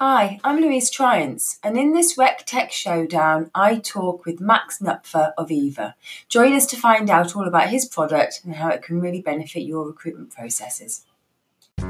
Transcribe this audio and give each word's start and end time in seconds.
Hi, 0.00 0.38
I'm 0.44 0.60
Louise 0.60 0.92
Triance, 0.92 1.58
and 1.60 1.76
in 1.76 1.92
this 1.92 2.16
Rec 2.16 2.46
Tech 2.46 2.70
Showdown, 2.70 3.50
I 3.52 3.78
talk 3.78 4.24
with 4.24 4.40
Max 4.40 4.78
Knupfer 4.78 5.32
of 5.36 5.50
Eva. 5.50 5.96
Join 6.28 6.52
us 6.52 6.66
to 6.66 6.76
find 6.76 7.10
out 7.10 7.34
all 7.34 7.48
about 7.48 7.70
his 7.70 7.84
product 7.84 8.42
and 8.44 8.54
how 8.54 8.68
it 8.68 8.80
can 8.80 9.00
really 9.00 9.20
benefit 9.20 9.62
your 9.62 9.84
recruitment 9.84 10.30
processes. 10.30 11.04
I'm 11.80 11.88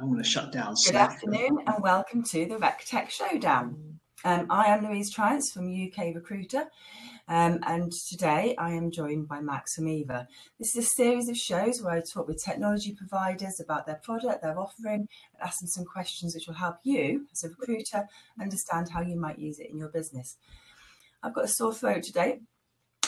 going 0.00 0.16
to 0.16 0.24
shut 0.24 0.50
down. 0.50 0.76
Good 0.82 0.96
afternoon 0.96 1.58
and 1.66 1.82
welcome 1.82 2.22
to 2.22 2.46
the 2.46 2.56
Rec 2.56 2.86
Tech 2.86 3.10
Showdown. 3.10 3.95
Um, 4.24 4.46
I 4.48 4.66
am 4.66 4.84
Louise 4.84 5.14
Triance 5.14 5.52
from 5.52 5.68
UK 5.70 6.14
Recruiter 6.14 6.64
um, 7.28 7.58
and 7.66 7.92
today 8.08 8.54
I 8.56 8.70
am 8.70 8.90
joined 8.90 9.28
by 9.28 9.40
Max 9.40 9.74
from 9.74 9.88
Eva. 9.88 10.26
This 10.58 10.74
is 10.74 10.86
a 10.86 10.88
series 10.88 11.28
of 11.28 11.36
shows 11.36 11.82
where 11.82 11.92
I 11.92 12.00
talk 12.00 12.26
with 12.26 12.42
technology 12.42 12.94
providers 12.94 13.60
about 13.60 13.84
their 13.86 14.00
product, 14.02 14.42
their 14.42 14.58
offering, 14.58 15.06
and 15.34 15.42
ask 15.42 15.60
them 15.60 15.68
some 15.68 15.84
questions 15.84 16.34
which 16.34 16.46
will 16.46 16.54
help 16.54 16.78
you 16.82 17.26
as 17.30 17.44
a 17.44 17.50
recruiter 17.50 18.08
understand 18.40 18.88
how 18.88 19.02
you 19.02 19.16
might 19.16 19.38
use 19.38 19.58
it 19.58 19.70
in 19.70 19.76
your 19.76 19.90
business. 19.90 20.38
I've 21.22 21.34
got 21.34 21.44
a 21.44 21.48
sore 21.48 21.74
throat 21.74 22.02
today, 22.02 22.40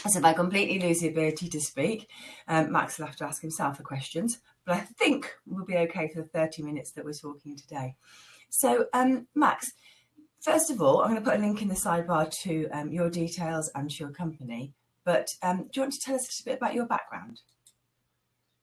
so 0.06 0.18
if 0.18 0.24
I 0.24 0.34
completely 0.34 0.78
lose 0.78 1.00
the 1.00 1.08
ability 1.08 1.48
to 1.48 1.60
speak, 1.60 2.08
um, 2.48 2.70
Max 2.70 2.98
will 2.98 3.06
have 3.06 3.16
to 3.16 3.24
ask 3.24 3.40
himself 3.40 3.78
the 3.78 3.82
questions, 3.82 4.40
but 4.66 4.76
I 4.76 4.80
think 4.80 5.34
we'll 5.46 5.64
be 5.64 5.78
okay 5.78 6.08
for 6.08 6.20
the 6.20 6.28
30 6.28 6.62
minutes 6.62 6.92
that 6.92 7.04
we're 7.04 7.14
talking 7.14 7.56
today. 7.56 7.96
So, 8.50 8.86
um, 8.92 9.26
Max, 9.34 9.72
First 10.40 10.70
of 10.70 10.80
all, 10.80 11.02
I'm 11.02 11.10
going 11.10 11.22
to 11.22 11.30
put 11.30 11.38
a 11.38 11.42
link 11.42 11.62
in 11.62 11.68
the 11.68 11.74
sidebar 11.74 12.30
to 12.42 12.68
um, 12.70 12.92
your 12.92 13.10
details 13.10 13.70
and 13.74 13.90
to 13.90 13.96
your 13.96 14.10
company. 14.10 14.72
But 15.04 15.34
um, 15.42 15.64
do 15.64 15.68
you 15.74 15.82
want 15.82 15.94
to 15.94 16.00
tell 16.00 16.14
us 16.14 16.22
a 16.22 16.30
little 16.30 16.52
bit 16.52 16.58
about 16.58 16.74
your 16.74 16.86
background? 16.86 17.40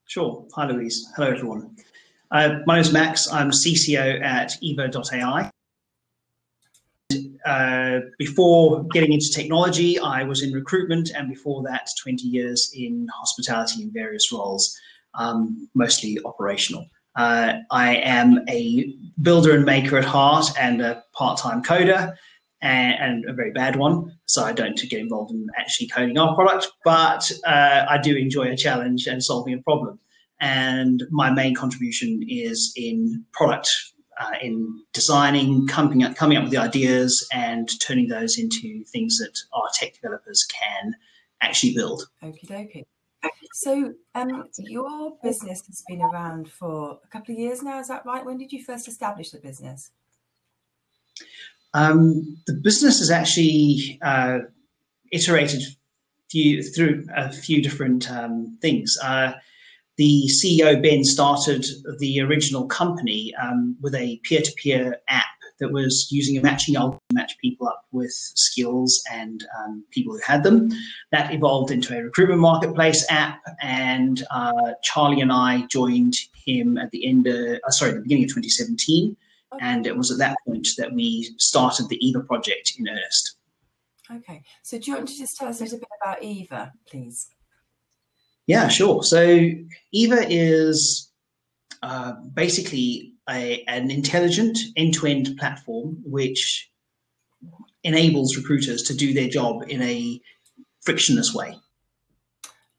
Sure. 0.05 0.45
Hi, 0.55 0.67
Louise. 0.67 1.11
Hello, 1.15 1.29
everyone. 1.29 1.75
Uh, 2.31 2.59
my 2.65 2.75
name 2.75 2.81
is 2.81 2.93
Max. 2.93 3.31
I'm 3.31 3.51
CCO 3.51 4.21
at 4.21 4.53
Eva.ai. 4.61 5.51
Uh, 7.45 7.99
before 8.17 8.83
getting 8.93 9.13
into 9.13 9.31
technology, 9.31 9.99
I 9.99 10.23
was 10.23 10.43
in 10.43 10.51
recruitment, 10.51 11.11
and 11.15 11.29
before 11.29 11.61
that, 11.63 11.87
20 12.01 12.23
years 12.23 12.71
in 12.75 13.07
hospitality 13.13 13.83
in 13.83 13.91
various 13.91 14.31
roles, 14.31 14.79
um, 15.13 15.69
mostly 15.75 16.17
operational. 16.25 16.87
Uh, 17.15 17.53
I 17.71 17.95
am 17.97 18.39
a 18.49 18.93
builder 19.21 19.55
and 19.55 19.65
maker 19.65 19.97
at 19.97 20.05
heart 20.05 20.47
and 20.59 20.81
a 20.81 21.03
part-time 21.13 21.63
coder 21.63 22.13
and, 22.61 22.93
and, 22.99 23.29
a 23.29 23.33
very 23.33 23.51
bad 23.51 23.77
one. 23.77 24.11
So 24.25 24.43
I 24.43 24.51
don't 24.51 24.77
get 24.89 24.99
involved 24.99 25.31
in 25.31 25.47
actually 25.57 25.87
coding 25.87 26.17
our 26.17 26.35
product, 26.35 26.67
but 26.83 27.31
uh, 27.45 27.85
I 27.87 27.97
do 27.97 28.15
enjoy 28.15 28.51
a 28.51 28.57
challenge 28.57 29.07
and 29.07 29.23
solving 29.23 29.53
a 29.53 29.61
problem. 29.61 29.99
And 30.41 31.03
my 31.11 31.31
main 31.31 31.55
contribution 31.55 32.21
is 32.27 32.73
in 32.75 33.23
product, 33.31 33.69
uh, 34.19 34.33
in 34.41 34.81
designing, 34.93 35.67
coming 35.67 36.03
up, 36.03 36.15
coming 36.15 36.37
up 36.37 36.43
with 36.43 36.51
the 36.51 36.57
ideas 36.57 37.25
and 37.31 37.69
turning 37.79 38.09
those 38.09 38.37
into 38.37 38.83
things 38.85 39.17
that 39.19 39.37
our 39.53 39.69
tech 39.73 39.93
developers 39.93 40.43
can 40.43 40.95
actually 41.41 41.73
build. 41.73 42.09
Okie 42.23 42.47
dokie. 42.47 42.85
So, 43.53 43.93
um, 44.15 44.49
your 44.57 45.17
business 45.23 45.65
has 45.67 45.83
been 45.87 46.01
around 46.01 46.49
for 46.51 46.99
a 47.03 47.07
couple 47.07 47.33
of 47.33 47.39
years 47.39 47.63
now. 47.63 47.79
Is 47.79 47.87
that 47.87 48.05
right? 48.05 48.25
When 48.25 48.37
did 48.37 48.51
you 48.51 48.63
first 48.63 48.87
establish 48.87 49.31
the 49.31 49.39
business? 49.39 49.91
Um, 51.73 52.37
the 52.47 52.53
business 52.53 52.99
has 52.99 53.11
actually 53.11 53.99
uh, 54.01 54.39
iterated 55.11 55.61
few, 56.29 56.63
through 56.63 57.05
a 57.15 57.31
few 57.31 57.61
different 57.61 58.09
um, 58.11 58.57
things. 58.61 58.97
Uh, 59.01 59.33
the 59.97 60.27
CEO 60.27 60.81
Ben 60.81 61.03
started 61.03 61.65
the 61.99 62.19
original 62.21 62.67
company 62.67 63.33
um, 63.41 63.77
with 63.81 63.95
a 63.95 64.19
peer-to-peer 64.23 64.97
app 65.07 65.34
that 65.59 65.71
was 65.71 66.07
using 66.11 66.37
a 66.37 66.41
matching 66.41 66.75
algorithm 66.75 66.99
to 67.09 67.15
match 67.15 67.37
people 67.39 67.67
up 67.67 67.85
with 67.91 68.11
skills 68.11 69.01
and 69.11 69.45
um, 69.57 69.83
people 69.91 70.13
who 70.13 70.19
had 70.25 70.43
them. 70.43 70.69
That 71.11 71.33
evolved 71.33 71.71
into 71.71 71.97
a 71.97 72.03
recruitment 72.03 72.41
marketplace 72.41 73.05
app, 73.09 73.41
and 73.61 74.23
uh, 74.31 74.73
Charlie 74.83 75.21
and 75.21 75.31
I 75.31 75.65
joined 75.71 76.15
him 76.45 76.77
at 76.77 76.91
the 76.91 77.07
end 77.07 77.27
of, 77.27 77.59
uh, 77.65 77.69
sorry, 77.69 77.93
the 77.93 78.01
beginning 78.01 78.25
of 78.25 78.29
2017. 78.29 79.15
Okay. 79.53 79.65
And 79.65 79.87
it 79.87 79.95
was 79.95 80.11
at 80.11 80.17
that 80.17 80.37
point 80.45 80.67
that 80.77 80.93
we 80.93 81.33
started 81.37 81.87
the 81.87 82.05
Eva 82.05 82.21
project 82.21 82.73
in 82.77 82.87
earnest. 82.89 83.37
Okay. 84.11 84.43
So 84.63 84.77
do 84.77 84.91
you 84.91 84.97
want 84.97 85.07
to 85.07 85.17
just 85.17 85.37
tell 85.37 85.47
us 85.47 85.61
a 85.61 85.63
little 85.63 85.79
bit 85.79 85.89
about 86.01 86.23
Eva, 86.23 86.73
please? 86.87 87.27
Yeah, 88.47 88.67
sure. 88.67 89.03
So 89.03 89.39
Eva 89.91 90.25
is 90.29 91.11
uh, 91.81 92.13
basically 92.33 93.14
a, 93.29 93.63
an 93.67 93.91
intelligent 93.91 94.57
end-to-end 94.75 95.37
platform 95.37 95.97
which 96.03 96.69
enables 97.83 98.35
recruiters 98.35 98.83
to 98.83 98.95
do 98.95 99.13
their 99.13 99.27
job 99.27 99.63
in 99.67 99.81
a 99.81 100.19
frictionless 100.81 101.33
way. 101.33 101.55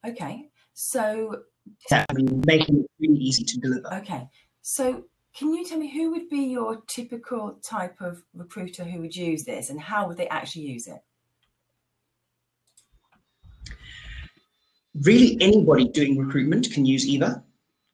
Okay, 0.07 0.49
so 0.75 1.43
that 1.91 2.07
making 2.47 2.81
it 2.81 2.91
really 3.01 3.19
easy 3.19 3.45
to 3.45 3.59
deliver. 3.59 3.93
Okay, 3.95 4.29
so 4.63 5.05
can 5.37 5.53
you 5.53 5.65
tell 5.65 5.79
me 5.79 5.93
who 5.93 6.11
would 6.13 6.29
be 6.29 6.45
your 6.45 6.81
typical 6.87 7.59
type 7.63 8.01
of 8.01 8.23
recruiter 8.35 8.85
who 8.85 9.01
would 9.01 9.15
use 9.15 9.45
this, 9.45 9.71
and 9.71 9.81
how 9.81 10.07
would 10.07 10.17
they 10.17 10.29
actually 10.29 10.63
use 10.63 10.87
it? 10.87 11.01
Really, 15.03 15.37
anybody 15.41 15.89
doing 15.89 16.17
recruitment 16.17 16.73
can 16.73 16.87
use 16.87 17.07
Eva. 17.07 17.45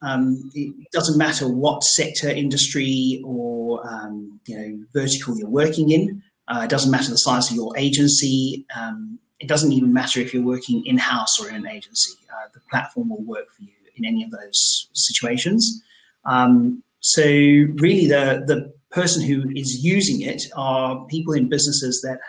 Um, 0.02 0.50
it 0.54 0.90
doesn't 0.92 1.16
matter 1.16 1.48
what 1.48 1.84
sector, 1.84 2.28
industry, 2.28 3.22
or 3.24 3.86
um, 3.88 4.40
you 4.46 4.56
know 4.56 4.84
vertical 4.92 5.38
you're 5.38 5.48
working 5.48 5.90
in. 5.90 6.22
Uh, 6.48 6.62
it 6.64 6.70
doesn't 6.70 6.90
matter 6.90 7.10
the 7.10 7.18
size 7.18 7.50
of 7.50 7.56
your 7.56 7.76
agency. 7.78 8.66
Um, 8.76 9.18
it 9.38 9.48
doesn't 9.48 9.72
even 9.72 9.92
matter 9.92 10.20
if 10.20 10.34
you're 10.34 10.42
working 10.42 10.84
in 10.86 10.98
house 10.98 11.40
or 11.40 11.48
in 11.48 11.54
an 11.54 11.68
agency. 11.68 12.14
Uh, 12.30 12.48
the 12.52 12.60
platform 12.70 13.10
will 13.10 13.22
work 13.22 13.52
for 13.56 13.62
you 13.62 13.72
in 13.96 14.04
any 14.04 14.24
of 14.24 14.30
those 14.30 14.88
situations. 14.92 15.82
Um, 16.24 16.82
so 17.00 17.22
really, 17.22 18.06
the 18.06 18.44
the 18.46 18.72
person 18.90 19.22
who 19.22 19.50
is 19.54 19.84
using 19.84 20.20
it 20.20 20.44
are 20.56 21.06
people 21.06 21.32
in 21.32 21.48
businesses 21.48 22.02
that 22.02 22.20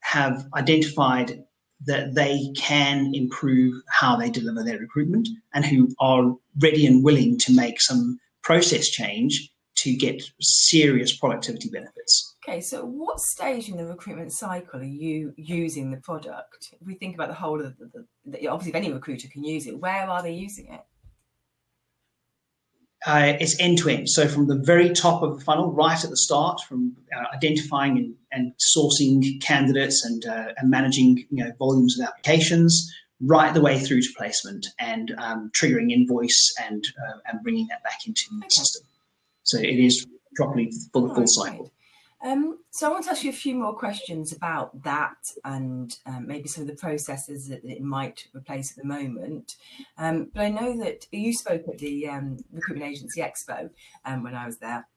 have 0.00 0.46
identified 0.54 1.44
that 1.86 2.14
they 2.14 2.50
can 2.56 3.14
improve 3.14 3.74
how 3.88 4.16
they 4.16 4.30
deliver 4.30 4.62
their 4.62 4.78
recruitment 4.78 5.28
and 5.52 5.64
who 5.64 5.88
are 6.00 6.34
ready 6.60 6.86
and 6.86 7.04
willing 7.04 7.38
to 7.38 7.54
make 7.54 7.80
some 7.80 8.18
process 8.42 8.88
change 8.88 9.50
to 9.76 9.94
get 9.94 10.22
serious 10.40 11.16
productivity 11.16 11.68
benefits. 11.68 12.36
Okay, 12.46 12.60
so 12.60 12.84
what 12.84 13.18
stage 13.20 13.68
in 13.68 13.76
the 13.76 13.86
recruitment 13.86 14.32
cycle 14.32 14.80
are 14.80 14.84
you 14.84 15.32
using 15.36 15.90
the 15.90 15.96
product? 15.98 16.74
If 16.80 16.86
we 16.86 16.94
think 16.94 17.14
about 17.14 17.28
the 17.28 17.34
whole 17.34 17.60
of 17.60 17.76
the, 17.78 17.86
the, 17.86 18.06
the 18.26 18.48
obviously, 18.48 18.70
if 18.70 18.76
any 18.76 18.92
recruiter 18.92 19.28
can 19.28 19.42
use 19.44 19.66
it, 19.66 19.78
where 19.78 20.08
are 20.08 20.22
they 20.22 20.32
using 20.32 20.72
it? 20.72 20.80
Uh, 23.06 23.34
it's 23.38 23.58
end 23.60 23.78
to 23.78 23.88
end. 23.90 24.08
So 24.08 24.26
from 24.26 24.46
the 24.46 24.56
very 24.56 24.90
top 24.90 25.22
of 25.22 25.38
the 25.38 25.44
funnel, 25.44 25.72
right 25.72 26.02
at 26.02 26.10
the 26.10 26.16
start, 26.16 26.60
from 26.66 26.96
uh, 27.14 27.36
identifying 27.36 27.98
and, 27.98 28.14
and, 28.32 28.52
sourcing 28.76 29.42
candidates 29.42 30.04
and, 30.04 30.24
uh, 30.24 30.52
and 30.56 30.70
managing 30.70 31.26
you 31.30 31.44
know 31.44 31.52
volumes 31.58 31.98
of 31.98 32.06
applications, 32.06 32.90
right 33.20 33.52
the 33.52 33.60
way 33.60 33.78
through 33.78 34.00
to 34.00 34.08
placement 34.16 34.66
and 34.78 35.14
um, 35.18 35.50
triggering 35.54 35.92
invoice 35.92 36.54
and 36.62 36.84
uh, 37.06 37.18
and 37.26 37.42
bringing 37.42 37.66
that 37.68 37.82
back 37.82 38.06
into 38.06 38.22
the 38.30 38.48
system. 38.48 38.86
So 39.42 39.58
it 39.58 39.78
is 39.78 40.06
properly 40.34 40.72
full 40.92 41.14
full 41.14 41.26
cycle. 41.26 41.70
Um, 42.24 42.60
so 42.70 42.86
I 42.86 42.90
want 42.90 43.04
to 43.04 43.10
ask 43.10 43.22
you 43.22 43.30
a 43.30 43.34
few 43.34 43.54
more 43.54 43.74
questions 43.74 44.32
about 44.32 44.82
that 44.82 45.18
and 45.44 45.94
um, 46.06 46.26
maybe 46.26 46.48
some 46.48 46.62
of 46.62 46.68
the 46.68 46.76
processes 46.76 47.48
that 47.48 47.62
it 47.64 47.82
might 47.82 48.26
replace 48.34 48.72
at 48.72 48.78
the 48.78 48.88
moment. 48.88 49.56
Um, 49.98 50.30
but 50.32 50.42
I 50.42 50.48
know 50.48 50.78
that 50.82 51.06
you 51.12 51.34
spoke 51.34 51.68
at 51.68 51.78
the 51.78 52.08
um, 52.08 52.38
Recruitment 52.50 52.90
Agency 52.90 53.20
Expo 53.20 53.68
um, 54.06 54.22
when 54.22 54.34
I 54.34 54.46
was 54.46 54.56
there. 54.56 54.88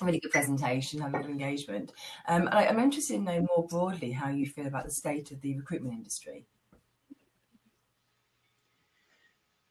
A 0.00 0.04
really 0.04 0.18
good 0.18 0.32
presentation, 0.32 1.00
had 1.00 1.14
a 1.14 1.18
good 1.18 1.30
engagement. 1.30 1.92
Um, 2.26 2.48
I, 2.50 2.66
I'm 2.66 2.80
interested 2.80 3.14
in 3.14 3.24
knowing 3.24 3.46
more 3.56 3.66
broadly 3.68 4.10
how 4.10 4.28
you 4.28 4.46
feel 4.46 4.66
about 4.66 4.86
the 4.86 4.90
state 4.90 5.30
of 5.30 5.40
the 5.40 5.56
recruitment 5.56 5.94
industry. 5.94 6.44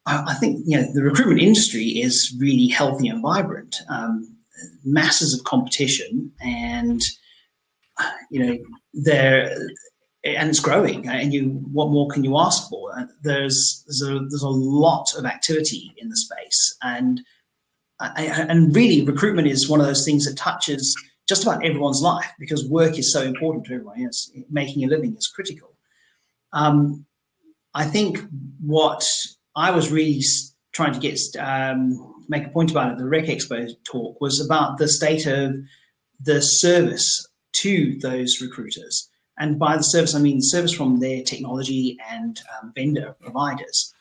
I 0.07 0.35
think 0.35 0.61
you 0.67 0.77
know 0.77 0.93
the 0.93 1.01
recruitment 1.01 1.41
industry 1.41 1.83
is 1.83 2.35
really 2.39 2.67
healthy 2.67 3.07
and 3.07 3.23
vibrant. 3.23 3.75
Um, 3.89 4.34
masses 4.83 5.33
of 5.33 5.43
competition 5.43 6.31
and 6.41 7.01
you 8.29 8.45
know 8.45 8.57
there 8.93 9.55
and 10.25 10.49
it's 10.49 10.59
growing 10.59 11.07
and 11.07 11.33
you 11.33 11.49
what 11.71 11.91
more 11.91 12.07
can 12.09 12.23
you 12.23 12.37
ask 12.37 12.67
for? 12.69 13.07
There's 13.21 13.83
there's 13.85 14.01
a, 14.01 14.19
there's 14.29 14.41
a 14.41 14.49
lot 14.49 15.13
of 15.15 15.25
activity 15.25 15.93
in 15.97 16.09
the 16.09 16.17
space. 16.17 16.75
And 16.81 17.21
and 17.99 18.75
really 18.75 19.03
recruitment 19.03 19.47
is 19.47 19.69
one 19.69 19.79
of 19.79 19.85
those 19.85 20.03
things 20.03 20.25
that 20.25 20.35
touches 20.35 20.95
just 21.29 21.43
about 21.43 21.63
everyone's 21.63 22.01
life 22.01 22.29
because 22.39 22.67
work 22.67 22.99
is 22.99 23.13
so 23.13 23.21
important 23.21 23.65
to 23.65 23.73
everyone. 23.75 24.01
Yes 24.01 24.29
making 24.49 24.83
a 24.83 24.87
living 24.87 25.15
is 25.15 25.27
critical. 25.27 25.75
Um, 26.53 27.05
i 27.75 27.83
think 27.83 28.19
what 28.61 29.05
I 29.55 29.71
was 29.71 29.91
really 29.91 30.21
trying 30.75 30.93
to 30.93 30.99
get 30.99 31.17
um, 31.39 32.23
make 32.27 32.45
a 32.45 32.49
point 32.49 32.69
about 32.69 32.91
it. 32.91 32.97
The 32.97 33.07
Rec 33.07 33.25
Expo 33.25 33.71
talk 33.85 34.19
was 34.19 34.45
about 34.45 34.77
the 34.77 34.89
state 34.89 35.25
of 35.25 35.55
the 36.19 36.41
service 36.41 37.25
to 37.61 37.97
those 38.01 38.41
recruiters, 38.41 39.09
and 39.39 39.57
by 39.57 39.77
the 39.77 39.83
service 39.83 40.13
I 40.13 40.19
mean 40.19 40.39
service 40.41 40.73
from 40.73 40.99
their 40.99 41.23
technology 41.23 41.97
and 42.11 42.39
um, 42.61 42.73
vendor 42.75 43.15
providers. 43.21 43.93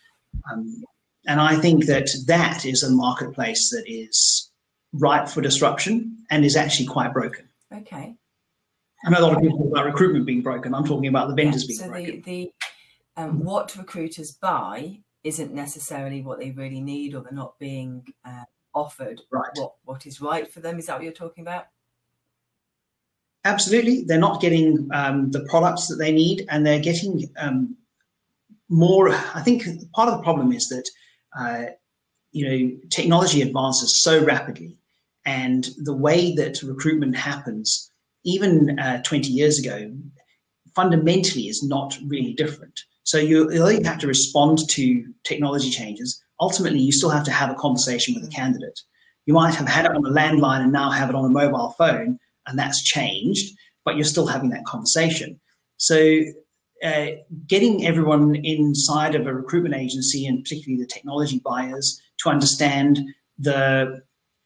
Um, 0.53 0.83
and 1.27 1.41
I 1.41 1.57
think 1.57 1.87
that 1.87 2.09
that 2.27 2.67
is 2.67 2.83
a 2.83 2.91
marketplace 2.91 3.71
that 3.71 3.85
is 3.87 4.51
ripe 4.93 5.29
for 5.29 5.41
disruption 5.41 6.19
and 6.31 6.45
is 6.45 6.57
actually 6.57 6.87
quite 6.87 7.13
broken. 7.13 7.49
Okay. 7.73 8.15
I 9.07 9.11
know 9.11 9.21
a 9.21 9.21
lot 9.21 9.37
of 9.37 9.43
people 9.43 9.59
talk 9.59 9.69
about 9.69 9.87
recruitment 9.87 10.27
being 10.27 10.43
broken. 10.43 10.75
I'm 10.75 10.85
talking 10.85 11.07
about 11.07 11.29
the 11.29 11.35
vendors 11.35 11.63
yeah, 11.63 11.69
being 11.69 11.79
so 11.79 11.89
broken. 11.89 12.23
the, 12.23 12.53
the 13.17 13.23
um, 13.23 13.45
what 13.45 13.77
recruiters 13.77 14.33
buy 14.33 14.99
isn't 15.25 15.53
necessarily 15.53 16.23
what 16.23 16.39
they 16.39 16.51
really 16.51 16.81
need, 16.81 17.15
or 17.15 17.23
they're 17.23 17.33
not 17.33 17.59
being 17.59 18.07
uh, 18.25 18.45
offered 18.75 19.21
right. 19.33 19.51
what 19.55 19.75
what 19.85 20.07
is 20.07 20.21
right 20.21 20.51
for 20.51 20.61
them. 20.61 20.79
Is 20.79 20.87
that 20.87 20.97
what 20.97 21.05
you're 21.05 21.13
talking 21.13 21.43
about? 21.43 21.67
Absolutely, 23.45 24.05
they're 24.05 24.19
not 24.19 24.41
getting 24.41 24.89
um, 24.93 25.31
the 25.31 25.45
products 25.51 25.87
that 25.89 25.97
they 25.97 26.13
need, 26.13 26.47
and 26.51 26.65
they're 26.65 26.79
getting 26.79 27.29
um, 27.39 27.77
more. 28.69 29.11
I 29.11 29.43
think 29.43 29.65
part 29.93 30.09
of 30.09 30.17
the 30.17 30.23
problem 30.23 30.53
is 30.53 30.69
that 30.69 30.89
uh, 31.39 31.73
you 32.33 32.49
know 32.49 32.77
technology 32.91 33.43
advances 33.43 34.03
so 34.03 34.23
rapidly, 34.25 34.77
and 35.25 35.69
the 35.79 35.97
way 35.97 36.35
that 36.35 36.63
recruitment 36.63 37.17
happens, 37.17 37.91
even 38.25 38.79
uh, 38.79 39.03
20 39.03 39.29
years 39.29 39.59
ago, 39.59 39.91
fundamentally 40.75 41.49
is 41.49 41.63
not 41.63 41.97
really 42.07 42.35
different. 42.35 42.81
So 43.05 43.19
you, 43.19 43.53
you 43.53 43.85
have 43.85 43.99
to 43.99 44.07
respond 44.07 44.69
to 44.71 45.05
technology 45.25 45.71
changes. 45.71 46.23
Ultimately, 46.41 46.81
you 46.81 46.93
still 46.93 47.11
have 47.11 47.25
to 47.25 47.31
have 47.31 47.51
a 47.51 47.55
conversation 47.55 48.15
with 48.15 48.25
a 48.25 48.35
candidate. 48.35 48.81
You 49.27 49.35
might 49.35 49.55
have 49.55 49.69
had 49.69 49.85
it 49.85 49.93
on 49.93 50.05
a 50.05 50.11
landline 50.11 50.63
and 50.63 50.73
now 50.73 50.91
have 50.91 51.11
it 51.11 51.15
on 51.15 51.25
a 51.25 51.29
mobile 51.29 51.75
phone, 51.79 52.19
and 52.47 52.59
that's 52.59 52.83
changed, 52.83 53.57
but 53.85 53.97
you're 53.97 54.05
still 54.05 54.27
having 54.27 54.51
that 54.51 54.65
conversation. 54.65 55.41
So 55.77 56.23
uh, 56.83 57.07
getting 57.47 57.87
everyone 57.87 58.35
inside 58.37 59.15
of 59.15 59.27
a 59.27 59.35
recruitment 59.35 59.75
agency 59.75 60.27
and 60.27 60.43
particularly 60.43 60.83
the 60.83 60.89
technology 60.89 61.41
buyers 61.45 62.01
to 62.19 62.29
understand 62.29 63.01
the 63.39 64.03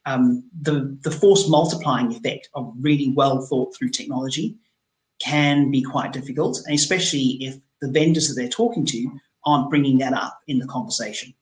um, 0.06 0.48
the, 0.62 0.96
the 1.02 1.10
force 1.10 1.48
multiplying 1.48 2.12
effect 2.12 2.48
of 2.54 2.72
really 2.80 3.12
well 3.14 3.42
thought 3.42 3.76
through 3.76 3.90
technology 3.90 4.56
can 5.20 5.70
be 5.70 5.82
quite 5.82 6.12
difficult, 6.12 6.58
and 6.64 6.74
especially 6.74 7.36
if 7.40 7.58
the 7.80 7.90
vendors 7.90 8.28
that 8.28 8.34
they're 8.34 8.48
talking 8.48 8.84
to 8.86 9.10
aren't 9.44 9.70
bringing 9.70 9.98
that 9.98 10.12
up 10.12 10.40
in 10.48 10.58
the 10.58 10.66
conversation. 10.66 11.32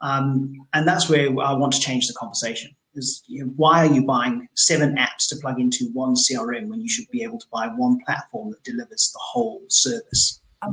Um, 0.00 0.66
and 0.74 0.86
that's 0.86 1.08
where 1.08 1.28
I 1.40 1.52
want 1.52 1.72
to 1.72 1.80
change 1.80 2.06
the 2.06 2.14
conversation. 2.14 2.74
Is 2.94 3.22
you 3.26 3.44
know, 3.44 3.52
why 3.56 3.86
are 3.86 3.92
you 3.92 4.04
buying 4.04 4.48
seven 4.54 4.96
apps 4.96 5.28
to 5.28 5.36
plug 5.36 5.60
into 5.60 5.90
one 5.92 6.14
CRM 6.14 6.68
when 6.68 6.80
you 6.80 6.88
should 6.88 7.08
be 7.10 7.22
able 7.22 7.38
to 7.38 7.46
buy 7.52 7.68
one 7.68 7.98
platform 8.04 8.50
that 8.50 8.62
delivers 8.64 9.10
the 9.12 9.20
whole 9.20 9.62
service 9.68 10.40
and, 10.62 10.72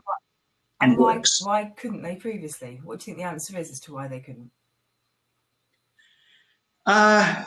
and, 0.82 0.92
and 0.92 1.00
why, 1.00 1.16
works? 1.16 1.44
Why 1.44 1.66
couldn't 1.76 2.02
they 2.02 2.16
previously? 2.16 2.80
What 2.84 3.00
do 3.00 3.04
you 3.04 3.16
think 3.16 3.18
the 3.18 3.32
answer 3.32 3.58
is 3.58 3.70
as 3.70 3.80
to 3.82 3.94
why 3.94 4.08
they 4.08 4.22
couldn't? 4.22 4.50
Uh, 6.86 7.44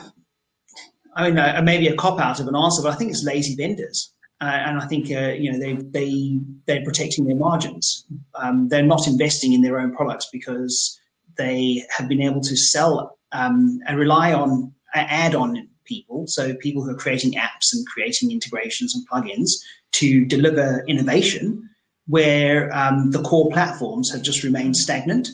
I 1.15 1.29
mean, 1.29 1.37
uh, 1.37 1.61
maybe 1.63 1.87
a 1.87 1.95
cop 1.95 2.19
out 2.19 2.39
of 2.39 2.47
an 2.47 2.55
answer, 2.55 2.81
but 2.81 2.93
I 2.93 2.95
think 2.95 3.11
it's 3.11 3.23
lazy 3.23 3.55
vendors. 3.55 4.13
Uh, 4.41 4.45
and 4.45 4.79
I 4.79 4.87
think 4.87 5.11
uh, 5.11 5.33
you 5.33 5.51
know 5.51 5.59
they 5.59 5.73
they 5.73 6.39
they're 6.65 6.83
protecting 6.83 7.25
their 7.25 7.35
margins. 7.35 8.05
Um, 8.35 8.69
they're 8.69 8.83
not 8.83 9.07
investing 9.07 9.53
in 9.53 9.61
their 9.61 9.79
own 9.79 9.93
products 9.93 10.29
because 10.31 10.97
they 11.37 11.83
have 11.97 12.07
been 12.07 12.21
able 12.21 12.41
to 12.41 12.55
sell 12.55 13.17
um, 13.33 13.79
and 13.87 13.99
rely 13.99 14.31
on 14.33 14.73
uh, 14.95 15.05
add-on 15.07 15.67
people, 15.83 16.25
so 16.27 16.53
people 16.55 16.83
who 16.83 16.91
are 16.91 16.95
creating 16.95 17.33
apps 17.33 17.73
and 17.73 17.85
creating 17.87 18.31
integrations 18.31 18.95
and 18.95 19.07
plugins 19.09 19.49
to 19.91 20.23
deliver 20.25 20.85
innovation, 20.87 21.69
where 22.07 22.73
um, 22.73 23.11
the 23.11 23.21
core 23.23 23.49
platforms 23.51 24.11
have 24.11 24.21
just 24.21 24.43
remained 24.43 24.77
stagnant. 24.77 25.29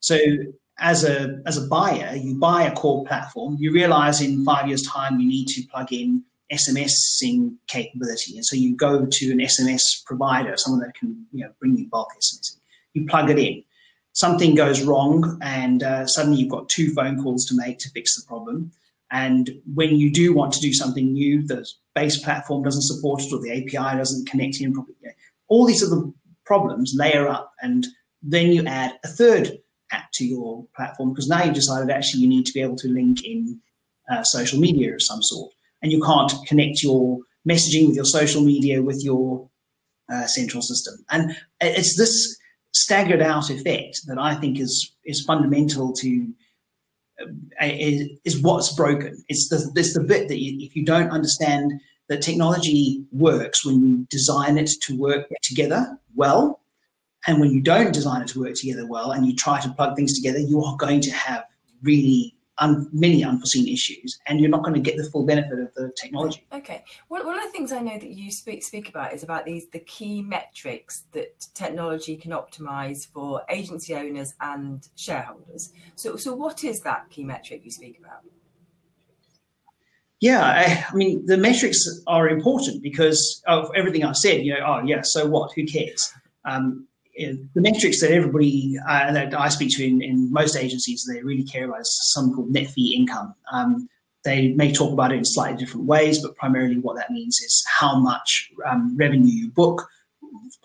So 0.00 0.18
as 0.78 1.04
a 1.04 1.40
as 1.46 1.56
a 1.56 1.68
buyer, 1.68 2.16
you 2.16 2.38
buy 2.38 2.64
a 2.64 2.74
core 2.74 3.04
platform, 3.04 3.56
you 3.60 3.72
realize 3.72 4.20
in 4.20 4.44
five 4.44 4.66
years' 4.66 4.82
time 4.82 5.20
you 5.20 5.28
need 5.28 5.46
to 5.48 5.62
plug 5.68 5.92
in 5.92 6.24
SMSing 6.52 7.56
capability. 7.66 8.36
And 8.36 8.44
so 8.44 8.56
you 8.56 8.76
go 8.76 9.06
to 9.10 9.30
an 9.32 9.38
SMS 9.38 10.04
provider, 10.04 10.56
someone 10.56 10.80
that 10.80 10.94
can 10.94 11.26
you 11.32 11.44
know, 11.44 11.50
bring 11.58 11.76
you 11.76 11.86
bulk 11.88 12.08
SMS. 12.18 12.56
You 12.92 13.06
plug 13.06 13.30
it 13.30 13.38
in. 13.38 13.64
Something 14.12 14.54
goes 14.54 14.82
wrong, 14.82 15.38
and 15.42 15.82
uh, 15.82 16.06
suddenly 16.06 16.38
you've 16.38 16.50
got 16.50 16.68
two 16.68 16.92
phone 16.94 17.20
calls 17.20 17.44
to 17.46 17.56
make 17.56 17.78
to 17.80 17.90
fix 17.90 18.14
the 18.14 18.26
problem. 18.26 18.70
And 19.10 19.50
when 19.74 19.96
you 19.96 20.10
do 20.10 20.32
want 20.32 20.52
to 20.52 20.60
do 20.60 20.72
something 20.72 21.12
new, 21.12 21.44
the 21.44 21.68
base 21.94 22.22
platform 22.22 22.62
doesn't 22.62 22.82
support 22.82 23.22
it, 23.22 23.32
or 23.32 23.40
the 23.40 23.50
API 23.50 23.98
doesn't 23.98 24.28
connect 24.28 24.60
in 24.60 24.72
properly. 24.72 24.96
All 25.48 25.66
these 25.66 25.82
other 25.82 26.02
problems 26.44 26.94
layer 26.96 27.28
up, 27.28 27.52
and 27.60 27.86
then 28.22 28.52
you 28.52 28.64
add 28.66 28.98
a 29.04 29.08
third 29.08 29.58
app 29.92 30.10
to 30.12 30.24
your 30.24 30.64
platform 30.76 31.10
because 31.10 31.28
now 31.28 31.42
you've 31.42 31.54
decided 31.54 31.90
actually 31.90 32.22
you 32.22 32.28
need 32.28 32.46
to 32.46 32.52
be 32.52 32.60
able 32.60 32.76
to 32.76 32.88
link 32.88 33.24
in 33.24 33.60
uh, 34.10 34.22
social 34.22 34.58
media 34.58 34.94
of 34.94 35.02
some 35.02 35.22
sort 35.22 35.52
and 35.84 35.92
you 35.92 36.02
can't 36.02 36.32
connect 36.46 36.82
your 36.82 37.18
messaging 37.46 37.86
with 37.86 37.94
your 37.94 38.06
social 38.06 38.42
media 38.42 38.82
with 38.82 39.04
your 39.04 39.48
uh, 40.10 40.26
central 40.26 40.62
system. 40.62 40.94
And 41.10 41.36
it's 41.60 41.96
this 41.96 42.36
staggered 42.72 43.20
out 43.20 43.50
effect 43.50 44.00
that 44.06 44.18
I 44.18 44.34
think 44.34 44.58
is 44.58 44.90
is 45.04 45.22
fundamental 45.24 45.92
to 45.92 46.32
uh, 47.20 47.26
is, 47.66 48.18
is, 48.24 48.42
what's 48.42 48.74
broken. 48.74 49.22
It's 49.28 49.48
the 49.50 49.70
it's 49.76 49.92
the 49.92 50.00
bit 50.00 50.28
that 50.28 50.40
you, 50.42 50.66
if 50.66 50.74
you 50.74 50.84
don't 50.84 51.10
understand 51.10 51.72
that 52.08 52.22
technology 52.22 53.04
works 53.12 53.64
when 53.64 53.86
you 53.86 54.06
design 54.10 54.56
it 54.58 54.70
to 54.82 54.98
work 54.98 55.26
together 55.42 55.98
well, 56.14 56.60
and 57.26 57.40
when 57.40 57.50
you 57.50 57.60
don't 57.60 57.92
design 57.92 58.22
it 58.22 58.28
to 58.28 58.40
work 58.40 58.54
together 58.54 58.86
well, 58.86 59.12
and 59.12 59.26
you 59.26 59.36
try 59.36 59.60
to 59.60 59.68
plug 59.74 59.96
things 59.96 60.14
together, 60.14 60.38
you 60.38 60.64
are 60.64 60.76
going 60.76 61.02
to 61.02 61.10
have 61.10 61.44
really 61.82 62.33
un, 62.58 62.88
many 62.92 63.24
unforeseen 63.24 63.68
issues, 63.68 64.18
and 64.26 64.40
you're 64.40 64.50
not 64.50 64.62
going 64.62 64.74
to 64.74 64.80
get 64.80 64.96
the 64.96 65.04
full 65.10 65.26
benefit 65.26 65.58
of 65.58 65.74
the 65.74 65.92
technology. 66.00 66.46
Okay. 66.52 66.84
Well, 67.08 67.24
one 67.24 67.38
of 67.38 67.44
the 67.44 67.50
things 67.50 67.72
I 67.72 67.80
know 67.80 67.98
that 67.98 68.10
you 68.10 68.30
speak 68.30 68.62
speak 68.62 68.88
about 68.88 69.12
is 69.12 69.22
about 69.22 69.44
these 69.44 69.66
the 69.68 69.80
key 69.80 70.22
metrics 70.22 71.04
that 71.12 71.46
technology 71.54 72.16
can 72.16 72.32
optimize 72.32 73.06
for 73.06 73.42
agency 73.48 73.94
owners 73.94 74.34
and 74.40 74.86
shareholders. 74.96 75.72
So, 75.96 76.16
so 76.16 76.34
what 76.34 76.64
is 76.64 76.80
that 76.80 77.10
key 77.10 77.24
metric 77.24 77.62
you 77.64 77.70
speak 77.70 77.98
about? 77.98 78.20
Yeah, 80.20 80.42
I, 80.42 80.86
I 80.90 80.94
mean 80.94 81.26
the 81.26 81.36
metrics 81.36 81.86
are 82.06 82.28
important 82.28 82.82
because 82.82 83.42
of 83.46 83.70
everything 83.74 84.04
I've 84.04 84.16
said. 84.16 84.42
You 84.42 84.54
know, 84.54 84.64
oh 84.66 84.82
yeah, 84.84 85.02
so 85.02 85.26
what? 85.26 85.52
Who 85.54 85.66
cares? 85.66 86.12
Um, 86.44 86.86
the 87.16 87.60
metrics 87.60 88.00
that 88.00 88.10
everybody 88.10 88.76
uh, 88.88 89.12
that 89.12 89.34
I 89.34 89.48
speak 89.48 89.76
to 89.76 89.86
in, 89.86 90.02
in, 90.02 90.32
most 90.32 90.56
agencies 90.56 91.08
they 91.08 91.22
really 91.22 91.44
care 91.44 91.66
about 91.66 91.80
is 91.80 92.12
something 92.12 92.34
called 92.34 92.50
net 92.50 92.68
fee 92.68 92.94
income. 92.96 93.34
Um, 93.52 93.88
they 94.24 94.48
may 94.52 94.72
talk 94.72 94.92
about 94.92 95.12
it 95.12 95.18
in 95.18 95.24
slightly 95.24 95.56
different 95.56 95.86
ways, 95.86 96.22
but 96.22 96.34
primarily 96.36 96.78
what 96.78 96.96
that 96.96 97.10
means 97.10 97.40
is 97.40 97.64
how 97.78 97.98
much 97.98 98.50
um, 98.66 98.96
revenue 98.96 99.32
you 99.32 99.50
book 99.50 99.86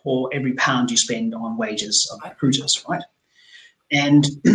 for 0.03 0.29
every 0.33 0.53
pound 0.53 0.89
you 0.89 0.97
spend 0.97 1.35
on 1.35 1.57
wages 1.57 2.09
of 2.13 2.19
recruiters, 2.27 2.83
right? 2.87 3.03
And 3.91 4.25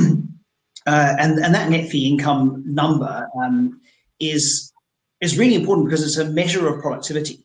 uh, 0.86 1.16
and 1.18 1.38
and 1.38 1.54
that 1.54 1.70
net 1.70 1.90
fee 1.90 2.08
income 2.08 2.62
number 2.66 3.28
um, 3.40 3.80
is 4.20 4.72
is 5.20 5.38
really 5.38 5.54
important 5.54 5.86
because 5.86 6.02
it's 6.02 6.18
a 6.18 6.30
measure 6.30 6.66
of 6.66 6.80
productivity. 6.80 7.43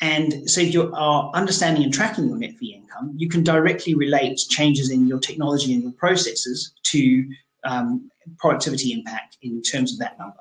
And 0.00 0.48
so 0.48 0.60
if 0.60 0.72
you 0.72 0.92
are 0.94 1.30
understanding 1.34 1.82
and 1.82 1.92
tracking 1.92 2.28
your 2.28 2.36
net 2.36 2.54
fee 2.58 2.74
income, 2.74 3.14
you 3.16 3.28
can 3.28 3.42
directly 3.42 3.94
relate 3.94 4.38
changes 4.48 4.90
in 4.90 5.08
your 5.08 5.18
technology 5.18 5.74
and 5.74 5.82
your 5.82 5.92
processes 5.92 6.72
to 6.92 7.28
um, 7.64 8.10
productivity 8.38 8.92
impact 8.92 9.38
in 9.42 9.60
terms 9.62 9.92
of 9.92 9.98
that 9.98 10.18
number. 10.18 10.36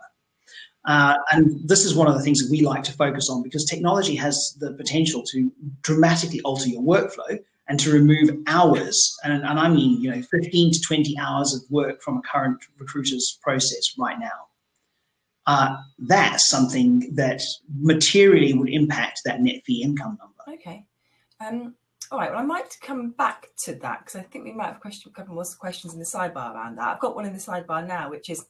Uh, 0.86 1.16
and 1.32 1.68
this 1.68 1.84
is 1.84 1.96
one 1.96 2.08
of 2.08 2.14
the 2.14 2.22
things 2.22 2.40
that 2.40 2.50
we 2.52 2.62
like 2.62 2.84
to 2.84 2.94
focus 2.94 3.30
on 3.30 3.44
because 3.44 3.66
technology 3.66 4.16
has 4.16 4.56
the 4.60 4.74
potential 4.74 5.24
to 5.24 5.52
dramatically 5.82 6.40
alter 6.42 6.70
your 6.70 6.82
workflow 6.82 7.38
and 7.68 7.80
to 7.80 7.92
remove 7.92 8.30
hours, 8.48 9.18
and, 9.26 9.34
and 9.34 9.60
I 9.60 9.68
mean, 9.68 10.02
you 10.02 10.10
know, 10.10 10.22
15 10.22 10.72
to 10.72 10.80
20 10.88 11.18
hours 11.20 11.54
of 11.54 11.70
work 11.70 12.02
from 12.02 12.18
a 12.18 12.22
current 12.22 12.64
recruiter's 12.80 13.38
process 13.44 13.94
right 13.98 14.18
now 14.18 14.48
uh, 15.48 15.78
that's 16.00 16.50
something 16.50 17.16
that 17.16 17.42
materially 17.80 18.54
would 18.54 18.70
impact 18.70 19.22
that 19.26 19.42
net 19.42 19.64
fee 19.66 19.82
income 19.82 20.18
number. 20.20 20.60
Okay. 20.60 20.86
Um, 21.40 21.76
all 22.12 22.20
right. 22.20 22.32
Well, 22.32 22.40
I 22.40 22.44
might 22.44 22.78
come 22.82 23.12
back 23.12 23.48
to 23.64 23.74
that 23.76 24.00
because 24.00 24.16
I 24.16 24.24
think 24.24 24.46
we 24.46 24.54
might 24.54 24.68
have 24.68 24.80
question, 24.80 25.12
a 25.12 25.18
couple 25.18 25.36
more 25.36 25.44
questions 25.60 25.94
in 25.94 26.00
the 26.00 26.06
sidebar 26.06 26.54
around 26.54 26.78
that. 26.78 26.88
I've 26.88 27.00
got 27.00 27.16
one 27.16 27.26
in 27.26 27.34
the 27.34 27.40
sidebar 27.40 27.86
now, 27.86 28.10
which 28.10 28.30
is 28.30 28.46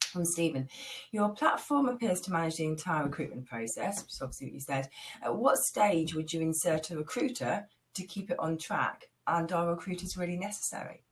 from 0.00 0.24
Stephen. 0.24 0.68
Your 1.10 1.30
platform 1.30 1.88
appears 1.88 2.20
to 2.22 2.32
manage 2.32 2.56
the 2.56 2.66
entire 2.66 3.04
recruitment 3.04 3.46
process, 3.46 4.02
which 4.02 4.12
is 4.12 4.22
obviously 4.22 4.48
what 4.48 4.54
you 4.54 4.60
said. 4.60 4.88
At 5.22 5.34
what 5.34 5.58
stage 5.58 6.14
would 6.14 6.32
you 6.32 6.40
insert 6.40 6.90
a 6.90 6.96
recruiter 6.96 7.66
to 7.94 8.02
keep 8.04 8.30
it 8.30 8.38
on 8.38 8.58
track? 8.58 9.08
and 9.26 9.52
are 9.52 9.70
recruiters 9.70 10.16
really 10.16 10.36
necessary? 10.36 11.02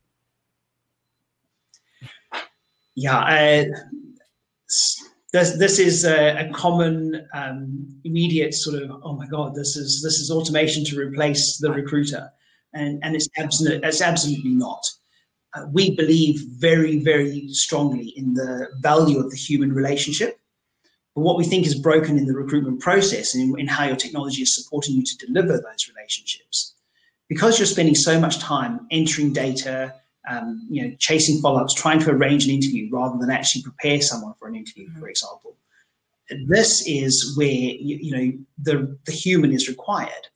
Yeah, 2.94 3.18
uh, 3.18 3.64
this 5.32 5.56
this 5.58 5.78
is 5.78 6.04
a, 6.04 6.46
a 6.46 6.52
common 6.52 7.26
um, 7.34 7.88
immediate 8.04 8.54
sort 8.54 8.82
of 8.82 8.90
oh 9.02 9.14
my 9.14 9.26
god 9.26 9.54
this 9.54 9.76
is 9.76 10.02
this 10.02 10.14
is 10.14 10.30
automation 10.30 10.84
to 10.84 10.98
replace 10.98 11.58
the 11.58 11.72
recruiter, 11.72 12.30
and 12.74 13.02
and 13.02 13.16
it's 13.16 13.28
absolutely 13.38 13.86
it's 13.88 14.02
absolutely 14.02 14.50
not. 14.50 14.84
Uh, 15.54 15.66
we 15.72 15.94
believe 15.96 16.42
very 16.58 16.98
very 16.98 17.48
strongly 17.48 18.12
in 18.16 18.34
the 18.34 18.68
value 18.80 19.18
of 19.18 19.30
the 19.30 19.36
human 19.36 19.72
relationship. 19.72 20.38
But 21.14 21.22
what 21.22 21.36
we 21.36 21.44
think 21.44 21.66
is 21.66 21.74
broken 21.78 22.16
in 22.16 22.24
the 22.24 22.34
recruitment 22.34 22.80
process 22.80 23.34
and 23.34 23.42
in, 23.42 23.60
in 23.60 23.66
how 23.66 23.84
your 23.84 23.96
technology 23.96 24.42
is 24.42 24.54
supporting 24.54 24.94
you 24.94 25.02
to 25.04 25.26
deliver 25.26 25.58
those 25.58 25.90
relationships, 25.94 26.74
because 27.28 27.58
you're 27.58 27.66
spending 27.66 27.94
so 27.94 28.18
much 28.18 28.38
time 28.38 28.86
entering 28.90 29.32
data, 29.32 29.94
um, 30.28 30.66
you 30.70 30.82
know, 30.82 30.94
chasing 30.98 31.40
follow-ups, 31.40 31.74
trying 31.74 32.00
to 32.00 32.10
arrange 32.10 32.44
an 32.44 32.50
interview 32.50 32.88
rather 32.90 33.18
than 33.18 33.30
actually 33.30 33.62
prepare 33.62 34.00
someone 34.00 34.34
for 34.38 34.48
an 34.48 34.54
interview, 34.54 34.88
for 34.98 35.08
example. 35.08 35.56
This 36.46 36.86
is 36.86 37.36
where 37.36 37.48
you, 37.48 37.98
you 38.00 38.16
know 38.16 38.32
the 38.58 38.98
the 39.04 39.12
human 39.12 39.52
is 39.52 39.68
required. 39.68 40.28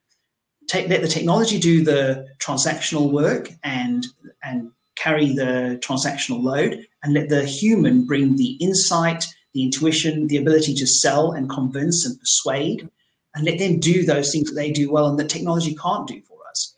Take, 0.68 0.88
let 0.88 1.00
the 1.00 1.08
technology 1.08 1.58
do 1.58 1.84
the 1.84 2.26
transactional 2.38 3.10
work 3.12 3.50
and 3.62 4.06
and 4.42 4.72
carry 4.96 5.32
the 5.32 5.80
transactional 5.82 6.42
load, 6.42 6.86
and 7.02 7.14
let 7.14 7.28
the 7.28 7.44
human 7.44 8.04
bring 8.04 8.36
the 8.36 8.52
insight, 8.60 9.26
the 9.54 9.62
intuition, 9.62 10.26
the 10.26 10.36
ability 10.36 10.74
to 10.74 10.86
sell 10.86 11.32
and 11.32 11.48
convince 11.48 12.04
and 12.04 12.18
persuade, 12.18 12.88
and 13.34 13.44
let 13.44 13.58
them 13.58 13.78
do 13.78 14.04
those 14.04 14.32
things 14.32 14.48
that 14.50 14.54
they 14.54 14.72
do 14.72 14.90
well 14.90 15.08
and 15.08 15.18
that 15.18 15.28
technology 15.28 15.74
can't 15.76 16.06
do 16.06 16.20
for 16.22 16.38
us. 16.50 16.74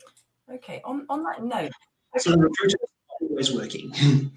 Okay. 0.53 0.81
On 0.85 1.07
on 1.09 1.25
that 1.25 1.43
note, 1.43 1.73
so 2.19 2.31
the 2.31 2.38
recruiter 2.38 2.79
always 3.38 3.52
working. 3.52 3.92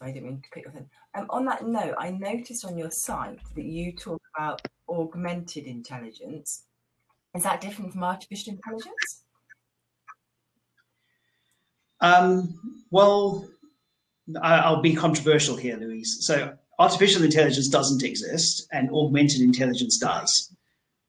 I 0.00 0.10
didn't 0.10 0.24
mean 0.24 0.42
to 0.42 0.48
pick 0.50 0.66
up 0.66 0.74
then. 0.74 0.86
Um, 1.14 1.26
on 1.30 1.44
that 1.46 1.66
note, 1.66 1.94
I 1.98 2.10
noticed 2.10 2.64
on 2.64 2.76
your 2.78 2.90
site 2.90 3.38
that 3.54 3.64
you 3.64 3.92
talk 3.92 4.20
about 4.34 4.62
augmented 4.88 5.64
intelligence. 5.64 6.64
Is 7.34 7.42
that 7.42 7.60
different 7.60 7.92
from 7.92 8.04
artificial 8.04 8.54
intelligence? 8.54 9.24
Um, 12.00 12.84
well, 12.90 13.48
I'll 14.42 14.82
be 14.82 14.94
controversial 14.94 15.56
here, 15.56 15.76
Louise. 15.76 16.18
So, 16.20 16.54
artificial 16.78 17.24
intelligence 17.24 17.68
doesn't 17.68 18.02
exist, 18.02 18.66
and 18.72 18.90
augmented 18.90 19.40
intelligence 19.40 19.98
does. 19.98 20.54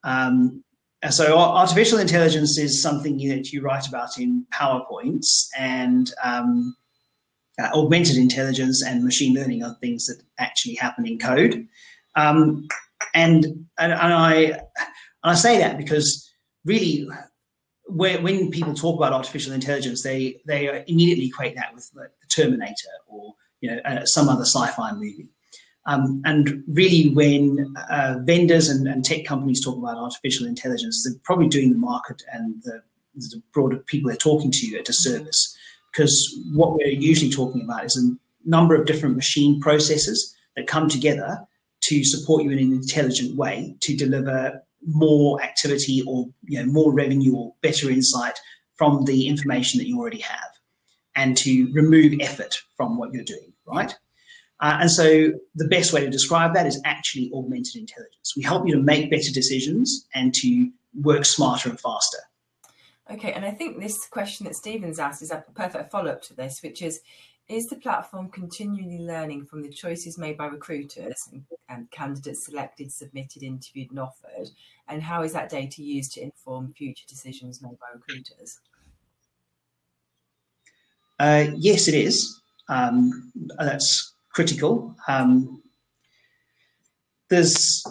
Um, 0.03 0.63
so, 1.09 1.37
artificial 1.37 1.99
intelligence 1.99 2.57
is 2.57 2.81
something 2.81 3.17
that 3.29 3.51
you 3.51 3.61
write 3.61 3.87
about 3.87 4.17
in 4.17 4.45
PowerPoints, 4.53 5.47
and 5.57 6.11
um, 6.23 6.75
uh, 7.61 7.69
augmented 7.73 8.17
intelligence 8.17 8.83
and 8.83 9.03
machine 9.03 9.33
learning 9.33 9.63
are 9.63 9.75
things 9.81 10.05
that 10.05 10.21
actually 10.39 10.75
happen 10.75 11.07
in 11.07 11.17
code. 11.17 11.67
Um, 12.15 12.67
and, 13.13 13.45
and, 13.77 13.91
and 13.91 14.13
I 14.13 14.59
and 15.23 15.31
I 15.31 15.35
say 15.35 15.57
that 15.57 15.77
because 15.77 16.31
really, 16.65 17.07
where, 17.85 18.21
when 18.21 18.51
people 18.51 18.73
talk 18.73 18.97
about 18.97 19.13
artificial 19.13 19.53
intelligence, 19.53 20.03
they 20.03 20.41
they 20.45 20.83
immediately 20.87 21.27
equate 21.27 21.55
that 21.55 21.73
with 21.73 21.89
the 21.93 22.09
Terminator 22.29 22.95
or 23.07 23.33
you 23.61 23.71
know 23.71 23.79
uh, 23.85 24.05
some 24.05 24.29
other 24.29 24.45
sci-fi 24.45 24.93
movie. 24.93 25.29
Um, 25.85 26.21
and 26.25 26.63
really, 26.67 27.09
when 27.13 27.73
uh, 27.89 28.19
vendors 28.23 28.69
and, 28.69 28.87
and, 28.87 29.05
tech 29.05 29.23
companies 29.23 29.63
talk 29.63 29.77
about 29.77 29.97
artificial 29.97 30.45
intelligence, 30.45 31.03
they're 31.03 31.19
probably 31.23 31.47
doing 31.47 31.71
the 31.71 31.79
market 31.79 32.21
and 32.33 32.61
the, 32.63 32.83
the 33.15 33.41
broader 33.53 33.77
people 33.77 34.09
they're 34.09 34.17
talking 34.17 34.51
to 34.51 34.75
at 34.75 34.81
a 34.81 34.83
disservice 34.83 35.57
because 35.91 36.39
what 36.53 36.73
we're 36.73 36.87
usually 36.87 37.31
talking 37.31 37.63
about 37.63 37.85
is 37.85 37.97
a 37.97 38.49
number 38.49 38.75
of 38.75 38.85
different 38.85 39.15
machine 39.15 39.59
processes 39.59 40.35
that 40.55 40.67
come 40.67 40.89
together 40.89 41.39
to 41.81 42.03
support 42.03 42.43
you 42.43 42.51
in 42.51 42.59
an 42.59 42.73
intelligent 42.73 43.35
way 43.35 43.75
to 43.81 43.95
deliver 43.95 44.61
more 44.85 45.41
activity 45.41 46.03
or 46.07 46.27
you 46.43 46.59
know 46.59 46.71
more 46.71 46.93
revenue 46.93 47.35
or 47.35 47.53
better 47.61 47.89
insight 47.89 48.39
from 48.75 49.05
the 49.05 49.27
information 49.27 49.79
that 49.79 49.87
you 49.87 49.99
already 49.99 50.19
have 50.19 50.49
and 51.15 51.35
to 51.35 51.71
remove 51.73 52.13
effort 52.21 52.55
from 52.75 52.97
what 52.97 53.11
you're 53.11 53.23
doing 53.23 53.53
right? 53.67 53.95
Uh, 54.59 54.77
and 54.81 54.91
so 54.91 55.31
the 55.55 55.67
best 55.67 55.93
way 55.93 56.01
to 56.01 56.09
describe 56.09 56.53
that 56.55 56.65
is 56.65 56.81
actually 56.83 57.31
augmented 57.35 57.75
intelligence. 57.75 58.33
We 58.35 58.43
help 58.43 58.67
you 58.67 58.73
to 58.73 58.81
make 58.81 59.11
better 59.11 59.31
decisions 59.31 60.07
and 60.15 60.33
to 60.35 60.71
work 61.01 61.25
smarter 61.25 61.69
and 61.69 61.79
faster 61.79 62.17
Okay, 63.09 63.31
and 63.31 63.45
I 63.45 63.51
think 63.51 63.79
this 63.79 64.05
question 64.07 64.45
that 64.45 64.55
Stephen's 64.55 64.99
asked 64.99 65.21
is 65.21 65.31
a 65.31 65.43
perfect 65.55 65.91
follow 65.91 66.11
up 66.11 66.21
to 66.23 66.35
this, 66.35 66.61
which 66.61 66.81
is 66.81 66.99
Is 67.47 67.67
the 67.67 67.77
platform 67.77 68.29
continually 68.29 68.99
learning 68.99 69.45
from 69.45 69.61
the 69.61 69.69
choices 69.69 70.17
made 70.17 70.37
by 70.37 70.47
recruiters 70.47 71.15
and 71.69 71.89
candidates 71.91 72.45
selected, 72.45 72.91
submitted, 72.91 73.41
interviewed, 73.41 73.91
and 73.91 73.99
offered? 73.99 74.49
And 74.89 75.01
how 75.01 75.23
is 75.23 75.31
that 75.31 75.49
data 75.49 75.81
used 75.81 76.11
to 76.13 76.21
inform 76.21 76.73
future 76.73 77.05
decisions 77.07 77.61
made 77.61 77.79
by 77.79 77.87
recruiters? 77.93 78.59
Uh, 81.17 81.47
yes, 81.55 81.87
it 81.87 81.93
is. 81.93 82.41
Um, 82.67 83.31
that's 83.57 84.13
critical. 84.33 84.93
Um, 85.07 85.63
there's 87.29 87.81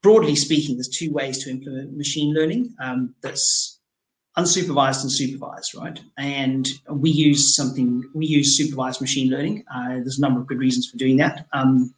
broadly 0.00 0.36
speaking, 0.36 0.76
there's 0.76 0.88
two 0.88 1.12
ways 1.12 1.42
to 1.42 1.50
implement 1.50 1.96
machine 1.96 2.32
learning. 2.32 2.72
Um, 2.80 3.16
that's 3.20 3.79
unsupervised 4.40 5.02
and 5.02 5.12
supervised, 5.12 5.74
right? 5.74 6.00
And 6.18 6.68
we 6.88 7.10
use 7.10 7.54
something, 7.54 8.04
we 8.14 8.26
use 8.26 8.56
supervised 8.56 9.00
machine 9.00 9.30
learning. 9.30 9.64
Uh, 9.74 9.94
there's 9.94 10.18
a 10.18 10.22
number 10.22 10.40
of 10.40 10.46
good 10.46 10.58
reasons 10.58 10.88
for 10.88 10.96
doing 10.96 11.16
that. 11.18 11.46
Um, 11.52 11.94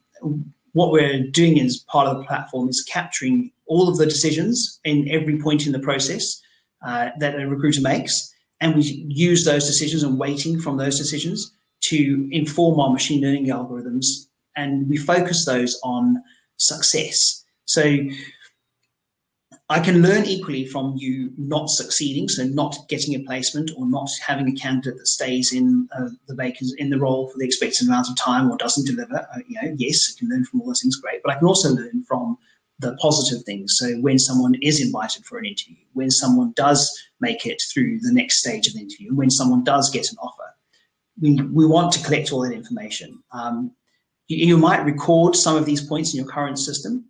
what 0.72 0.90
we're 0.90 1.22
doing 1.30 1.60
as 1.60 1.78
part 1.88 2.08
of 2.08 2.16
the 2.16 2.24
platform 2.24 2.68
is 2.68 2.82
capturing 2.82 3.52
all 3.66 3.88
of 3.88 3.98
the 3.98 4.06
decisions 4.06 4.80
in 4.84 5.08
every 5.10 5.38
point 5.38 5.66
in 5.66 5.72
the 5.72 5.78
process 5.78 6.40
uh, 6.86 7.10
that 7.18 7.38
a 7.38 7.46
recruiter 7.46 7.80
makes. 7.80 8.32
And 8.60 8.74
we 8.74 8.82
use 9.08 9.44
those 9.44 9.66
decisions 9.66 10.02
and 10.02 10.18
weighting 10.18 10.60
from 10.60 10.76
those 10.76 10.98
decisions 10.98 11.52
to 11.82 12.28
inform 12.30 12.80
our 12.80 12.90
machine 12.90 13.20
learning 13.20 13.46
algorithms. 13.46 14.06
And 14.56 14.88
we 14.88 14.96
focus 14.96 15.44
those 15.44 15.78
on 15.82 16.22
success. 16.56 17.44
So 17.64 17.98
I 19.72 19.80
can 19.80 20.02
learn 20.02 20.26
equally 20.26 20.66
from 20.66 20.96
you 20.98 21.32
not 21.38 21.70
succeeding, 21.70 22.28
so 22.28 22.44
not 22.44 22.76
getting 22.90 23.14
a 23.14 23.20
placement 23.20 23.70
or 23.74 23.86
not 23.86 24.10
having 24.26 24.46
a 24.46 24.52
candidate 24.52 24.98
that 24.98 25.06
stays 25.06 25.54
in 25.54 25.88
uh, 25.98 26.10
the 26.28 26.34
vacancy 26.34 26.74
in 26.78 26.90
the 26.90 26.98
role 26.98 27.30
for 27.30 27.38
the 27.38 27.46
expected 27.46 27.88
amount 27.88 28.10
of 28.10 28.16
time 28.18 28.50
or 28.50 28.58
doesn't 28.58 28.86
deliver. 28.86 29.16
Uh, 29.16 29.38
you 29.48 29.54
know, 29.54 29.74
yes, 29.78 30.14
I 30.14 30.18
can 30.18 30.28
learn 30.28 30.44
from 30.44 30.60
all 30.60 30.66
those 30.66 30.82
things, 30.82 30.96
great, 30.96 31.22
but 31.24 31.32
I 31.32 31.38
can 31.38 31.48
also 31.48 31.70
learn 31.70 32.04
from 32.06 32.36
the 32.80 32.94
positive 32.96 33.44
things. 33.44 33.72
So 33.78 33.94
when 34.00 34.18
someone 34.18 34.56
is 34.60 34.84
invited 34.84 35.24
for 35.24 35.38
an 35.38 35.46
interview, 35.46 35.76
when 35.94 36.10
someone 36.10 36.52
does 36.54 36.94
make 37.20 37.46
it 37.46 37.62
through 37.72 38.00
the 38.00 38.12
next 38.12 38.40
stage 38.40 38.66
of 38.66 38.74
the 38.74 38.80
interview, 38.80 39.14
when 39.14 39.30
someone 39.30 39.64
does 39.64 39.88
get 39.88 40.10
an 40.10 40.18
offer, 40.22 40.54
we, 41.18 41.34
we 41.34 41.64
want 41.64 41.92
to 41.92 42.04
collect 42.04 42.30
all 42.30 42.42
that 42.42 42.52
information. 42.52 43.22
Um, 43.32 43.72
you, 44.28 44.58
might 44.58 44.84
record 44.84 45.34
some 45.34 45.56
of 45.56 45.64
these 45.64 45.82
points 45.82 46.12
in 46.12 46.18
your 46.18 46.30
current 46.30 46.58
system, 46.58 47.06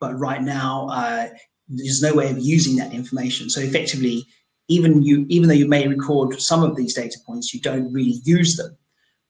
but 0.00 0.18
right 0.18 0.42
now 0.42 0.88
uh, 0.88 1.28
there's 1.76 2.02
no 2.02 2.14
way 2.14 2.30
of 2.30 2.38
using 2.38 2.76
that 2.76 2.92
information. 2.92 3.50
So 3.50 3.60
effectively, 3.60 4.26
even 4.68 5.02
you, 5.02 5.26
even 5.28 5.48
though 5.48 5.54
you 5.54 5.68
may 5.68 5.86
record 5.86 6.40
some 6.40 6.62
of 6.62 6.76
these 6.76 6.94
data 6.94 7.18
points, 7.26 7.52
you 7.52 7.60
don't 7.60 7.92
really 7.92 8.20
use 8.24 8.56
them. 8.56 8.76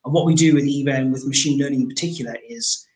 And 0.04 0.12
what 0.12 0.26
we 0.26 0.34
do 0.34 0.54
with 0.54 0.64
EVA 0.64 0.92
and 0.92 1.12
with 1.12 1.26
machine 1.26 1.58
learning 1.58 1.82
in 1.82 1.88
particular 1.88 2.36
is 2.48 2.86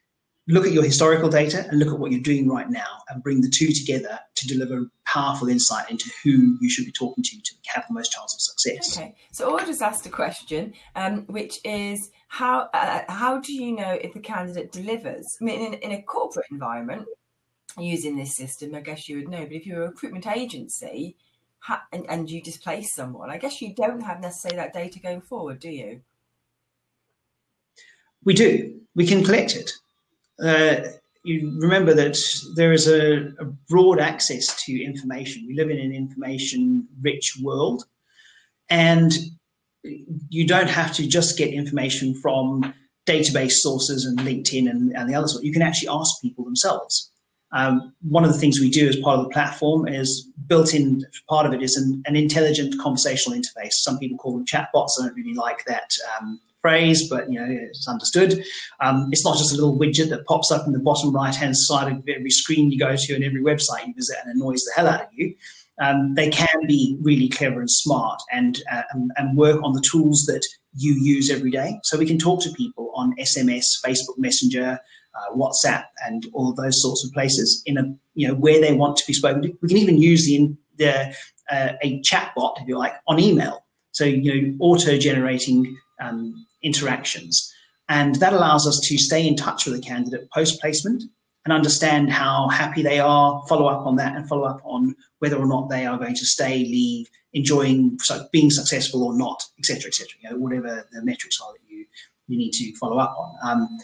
look 0.48 0.66
at 0.66 0.72
your 0.72 0.84
historical 0.84 1.28
data 1.28 1.66
and 1.68 1.78
look 1.78 1.92
at 1.92 1.98
what 1.98 2.12
you're 2.12 2.20
doing 2.20 2.48
right 2.48 2.70
now 2.70 3.02
and 3.08 3.22
bring 3.22 3.40
the 3.40 3.50
two 3.50 3.72
together 3.72 4.18
to 4.36 4.46
deliver 4.46 4.86
powerful 5.04 5.48
insight 5.48 5.90
into 5.90 6.10
who 6.22 6.56
you 6.60 6.70
should 6.70 6.84
be 6.84 6.92
talking 6.92 7.22
to 7.24 7.40
to 7.42 7.52
have 7.66 7.84
the 7.88 7.94
most 7.94 8.12
chance 8.12 8.34
of 8.34 8.40
success. 8.40 8.96
Okay, 8.96 9.14
so 9.32 9.58
I 9.58 9.64
just 9.64 9.82
asked 9.82 10.06
a 10.06 10.10
question, 10.10 10.72
um, 10.94 11.22
which 11.26 11.58
is 11.64 12.10
how 12.28 12.68
uh, 12.74 13.02
how 13.08 13.40
do 13.40 13.52
you 13.52 13.72
know 13.72 13.98
if 14.00 14.12
the 14.12 14.20
candidate 14.20 14.72
delivers? 14.72 15.36
I 15.40 15.44
mean, 15.44 15.74
in, 15.74 15.74
in 15.74 15.92
a 15.92 16.02
corporate 16.02 16.46
environment, 16.50 17.06
using 17.84 18.16
this 18.16 18.36
system, 18.36 18.74
I 18.74 18.80
guess 18.80 19.08
you 19.08 19.16
would 19.16 19.28
know. 19.28 19.44
But 19.44 19.52
if 19.52 19.66
you're 19.66 19.84
a 19.84 19.88
recruitment 19.88 20.26
agency 20.26 21.16
and, 21.92 22.06
and 22.08 22.30
you 22.30 22.42
displace 22.42 22.94
someone, 22.94 23.30
I 23.30 23.38
guess 23.38 23.60
you 23.60 23.74
don't 23.74 24.00
have 24.00 24.20
necessarily 24.20 24.56
that 24.56 24.72
data 24.72 24.98
going 24.98 25.20
forward, 25.20 25.60
do 25.60 25.70
you? 25.70 26.00
We 28.24 28.34
do. 28.34 28.80
We 28.94 29.06
can 29.06 29.24
collect 29.24 29.56
it. 29.56 29.72
Uh, 30.42 30.88
you 31.22 31.58
remember 31.60 31.92
that 31.94 32.18
there 32.54 32.72
is 32.72 32.88
a, 32.88 33.32
a, 33.40 33.44
broad 33.68 33.98
access 33.98 34.62
to 34.64 34.84
information. 34.84 35.44
We 35.46 35.54
live 35.54 35.70
in 35.70 35.78
an 35.78 35.92
information 35.92 36.86
rich 37.00 37.36
world, 37.42 37.84
and 38.70 39.12
you 40.28 40.46
don't 40.46 40.70
have 40.70 40.92
to 40.94 41.06
just 41.06 41.36
get 41.36 41.52
information 41.52 42.14
from 42.14 42.74
database 43.06 43.52
sources 43.52 44.04
and 44.04 44.18
LinkedIn 44.18 44.68
and, 44.68 44.96
and 44.96 45.08
the 45.08 45.14
others. 45.14 45.38
You 45.42 45.52
can 45.52 45.62
actually 45.62 45.88
ask 45.88 46.20
people 46.20 46.44
themselves 46.44 47.10
Um, 47.52 47.94
one 48.02 48.24
of 48.24 48.32
the 48.32 48.38
things 48.38 48.60
we 48.60 48.70
do 48.70 48.88
as 48.88 48.96
part 48.96 49.18
of 49.18 49.24
the 49.24 49.30
platform 49.30 49.86
is 49.86 50.28
built 50.46 50.74
in 50.74 51.04
part 51.28 51.46
of 51.46 51.52
it 51.52 51.62
is 51.62 51.76
an, 51.76 52.02
an 52.06 52.16
intelligent 52.16 52.78
conversational 52.80 53.38
interface. 53.38 53.72
Some 53.72 53.98
people 53.98 54.18
call 54.18 54.32
them 54.32 54.44
chatbots. 54.44 54.92
I 55.00 55.06
don't 55.06 55.14
really 55.14 55.34
like 55.34 55.64
that 55.66 55.90
um, 56.18 56.40
phrase, 56.60 57.08
but 57.08 57.30
you 57.30 57.38
know 57.38 57.46
it's 57.48 57.86
understood. 57.86 58.44
Um, 58.80 59.08
it's 59.12 59.24
not 59.24 59.38
just 59.38 59.52
a 59.52 59.54
little 59.54 59.78
widget 59.78 60.08
that 60.10 60.26
pops 60.26 60.50
up 60.50 60.66
in 60.66 60.72
the 60.72 60.80
bottom 60.80 61.14
right 61.14 61.34
hand 61.34 61.56
side 61.56 61.92
of 61.92 62.02
every 62.08 62.30
screen 62.30 62.72
you 62.72 62.78
go 62.78 62.96
to 62.96 63.14
and 63.14 63.24
every 63.24 63.40
website 63.40 63.86
you 63.86 63.94
visit 63.94 64.16
and 64.24 64.34
annoys 64.34 64.64
the 64.64 64.72
hell 64.74 64.88
out 64.88 65.02
of 65.02 65.08
you. 65.12 65.34
Um, 65.78 66.14
they 66.14 66.30
can 66.30 66.66
be 66.66 66.96
really 67.02 67.28
clever 67.28 67.60
and 67.60 67.70
smart 67.70 68.18
and, 68.32 68.62
uh, 68.72 68.82
and, 68.92 69.12
and 69.16 69.36
work 69.36 69.62
on 69.62 69.74
the 69.74 69.82
tools 69.82 70.24
that 70.26 70.42
you 70.74 70.94
use 70.94 71.30
every 71.30 71.50
day. 71.50 71.78
So 71.82 71.98
we 71.98 72.06
can 72.06 72.18
talk 72.18 72.42
to 72.42 72.50
people 72.50 72.90
on 72.94 73.14
SMS, 73.18 73.64
Facebook 73.84 74.16
Messenger, 74.16 74.78
uh, 75.16 75.34
WhatsApp, 75.34 75.84
and 76.06 76.26
all 76.32 76.52
those 76.52 76.80
sorts 76.82 77.04
of 77.04 77.12
places 77.12 77.62
in 77.66 77.78
a 77.78 77.94
you 78.14 78.28
know 78.28 78.34
where 78.34 78.60
they 78.60 78.72
want 78.72 78.96
to 78.98 79.06
be 79.06 79.12
spoken 79.12 79.42
to. 79.42 79.56
We 79.62 79.68
can 79.68 79.78
even 79.78 79.98
use 79.98 80.26
the 80.26 80.54
the 80.76 81.14
uh, 81.50 81.72
a 81.82 82.00
chatbot, 82.02 82.60
if 82.60 82.68
you 82.68 82.78
like, 82.78 82.94
on 83.06 83.18
email. 83.18 83.64
So 83.92 84.04
you 84.04 84.42
know 84.42 84.56
auto 84.60 84.98
generating 84.98 85.76
um, 86.00 86.46
interactions, 86.62 87.52
and 87.88 88.16
that 88.16 88.32
allows 88.32 88.66
us 88.66 88.80
to 88.84 88.98
stay 88.98 89.26
in 89.26 89.36
touch 89.36 89.66
with 89.66 89.76
the 89.76 89.82
candidate 89.82 90.28
post 90.32 90.60
placement 90.60 91.02
and 91.46 91.52
understand 91.52 92.10
how 92.10 92.48
happy 92.48 92.82
they 92.82 92.98
are. 92.98 93.40
Follow 93.48 93.66
up 93.66 93.86
on 93.86 93.94
that, 93.96 94.16
and 94.16 94.28
follow 94.28 94.44
up 94.44 94.60
on 94.64 94.96
whether 95.20 95.36
or 95.36 95.46
not 95.46 95.70
they 95.70 95.86
are 95.86 95.96
going 95.96 96.16
to 96.16 96.26
stay, 96.26 96.58
leave, 96.58 97.08
enjoying 97.34 97.96
so 98.00 98.26
being 98.32 98.50
successful 98.50 99.04
or 99.04 99.16
not, 99.16 99.44
etc., 99.58 99.86
etc. 99.86 100.08
You 100.20 100.30
know, 100.30 100.38
whatever 100.38 100.88
the 100.90 101.04
metrics 101.04 101.40
are 101.40 101.52
that 101.52 101.60
you 101.68 101.86
you 102.26 102.36
need 102.36 102.50
to 102.50 102.74
follow 102.76 102.98
up 102.98 103.16
on. 103.16 103.34
Um, 103.48 103.78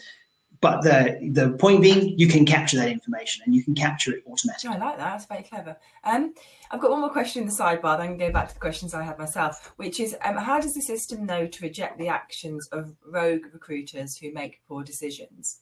but 0.59 0.81
the 0.81 1.19
the 1.31 1.57
point 1.57 1.81
being, 1.81 2.19
you 2.19 2.27
can 2.27 2.45
capture 2.45 2.77
that 2.77 2.89
information 2.89 3.43
and 3.45 3.55
you 3.55 3.63
can 3.63 3.75
capture 3.75 4.13
it 4.13 4.23
automatically. 4.29 4.75
I 4.75 4.77
like 4.77 4.97
that. 4.97 5.11
That's 5.11 5.25
very 5.25 5.43
clever. 5.43 5.77
Um, 6.03 6.33
I've 6.69 6.81
got 6.81 6.91
one 6.91 6.99
more 6.99 7.09
question 7.09 7.43
in 7.43 7.47
the 7.47 7.55
sidebar. 7.55 7.97
Then 7.97 8.01
I 8.01 8.07
can 8.07 8.17
go 8.17 8.31
back 8.31 8.49
to 8.49 8.53
the 8.53 8.59
questions 8.59 8.93
I 8.93 9.03
had 9.03 9.17
myself, 9.17 9.73
which 9.77 10.01
is 10.01 10.17
um, 10.21 10.35
how 10.35 10.59
does 10.59 10.73
the 10.73 10.81
system 10.81 11.25
know 11.25 11.47
to 11.47 11.63
reject 11.63 11.97
the 11.97 12.09
actions 12.09 12.67
of 12.73 12.93
rogue 13.05 13.45
recruiters 13.53 14.17
who 14.17 14.33
make 14.33 14.61
poor 14.67 14.83
decisions? 14.83 15.59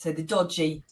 So 0.00 0.12
the 0.12 0.22
dodgy. 0.22 0.82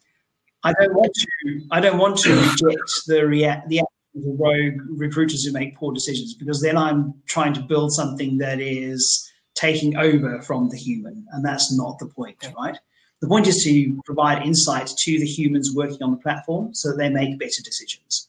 I 0.65 0.75
don't 0.75 0.95
want 0.95 1.15
to. 1.15 1.61
I 1.71 1.81
don't 1.81 1.97
want 1.97 2.19
to 2.19 2.35
reject 2.35 2.91
the 3.07 3.27
react 3.27 3.67
the 3.71 3.81
actions 3.81 4.27
of 4.27 4.39
rogue 4.39 4.83
recruiters 5.01 5.45
who 5.45 5.53
make 5.53 5.79
poor 5.79 5.95
decisions 5.95 6.35
because 6.35 6.61
then 6.61 6.77
I'm 6.77 7.15
trying 7.25 7.55
to 7.55 7.61
build 7.61 7.95
something 7.95 8.37
that 8.39 8.61
is 8.61 9.33
taking 9.55 9.97
over 9.97 10.43
from 10.43 10.69
the 10.69 10.77
human, 10.77 11.27
and 11.33 11.43
that's 11.43 11.75
not 11.75 11.99
the 11.99 12.05
point, 12.05 12.37
right? 12.55 12.77
The 13.23 13.29
point 13.29 13.47
is 13.47 13.65
to 13.65 13.99
provide 14.05 14.47
insight 14.47 14.89
to 14.89 15.19
the 15.19 15.27
humans 15.27 15.75
working 15.75 16.03
on 16.03 16.11
the 16.11 16.19
platform 16.19 16.75
so 16.75 16.91
that 16.91 16.99
they 16.99 17.09
make 17.09 17.39
better 17.39 17.63
decisions. 17.63 18.29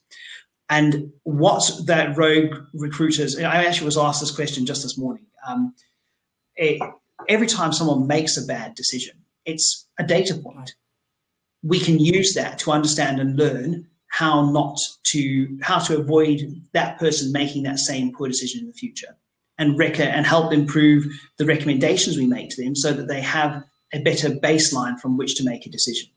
And 0.69 1.11
what 1.23 1.69
that 1.87 2.17
rogue 2.17 2.55
recruiters, 2.73 3.37
I 3.37 3.65
actually 3.65 3.85
was 3.85 3.97
asked 3.97 4.21
this 4.21 4.31
question 4.31 4.65
just 4.65 4.83
this 4.83 4.97
morning. 4.97 5.25
Um, 5.45 5.73
it, 6.55 6.81
every 7.27 7.47
time 7.47 7.73
someone 7.73 8.07
makes 8.07 8.37
a 8.37 8.45
bad 8.45 8.75
decision, 8.75 9.17
it's 9.45 9.87
a 9.99 10.03
data 10.03 10.35
point. 10.35 10.75
We 11.63 11.79
can 11.79 11.99
use 11.99 12.33
that 12.35 12.59
to 12.59 12.71
understand 12.71 13.19
and 13.19 13.35
learn 13.37 13.87
how 14.07 14.49
not 14.51 14.79
to, 15.03 15.57
how 15.61 15.79
to 15.79 15.97
avoid 15.97 16.41
that 16.73 16.97
person 16.99 17.31
making 17.31 17.63
that 17.63 17.79
same 17.79 18.13
poor 18.13 18.27
decision 18.27 18.61
in 18.61 18.67
the 18.67 18.73
future 18.73 19.15
and, 19.57 19.77
rec- 19.77 19.99
and 19.99 20.25
help 20.25 20.51
improve 20.53 21.05
the 21.37 21.45
recommendations 21.45 22.17
we 22.17 22.25
make 22.25 22.49
to 22.49 22.63
them 22.63 22.75
so 22.75 22.93
that 22.93 23.07
they 23.07 23.21
have 23.21 23.63
a 23.93 24.01
better 24.01 24.29
baseline 24.29 24.99
from 24.99 25.17
which 25.17 25.35
to 25.35 25.43
make 25.43 25.65
a 25.65 25.69
decision. 25.69 26.09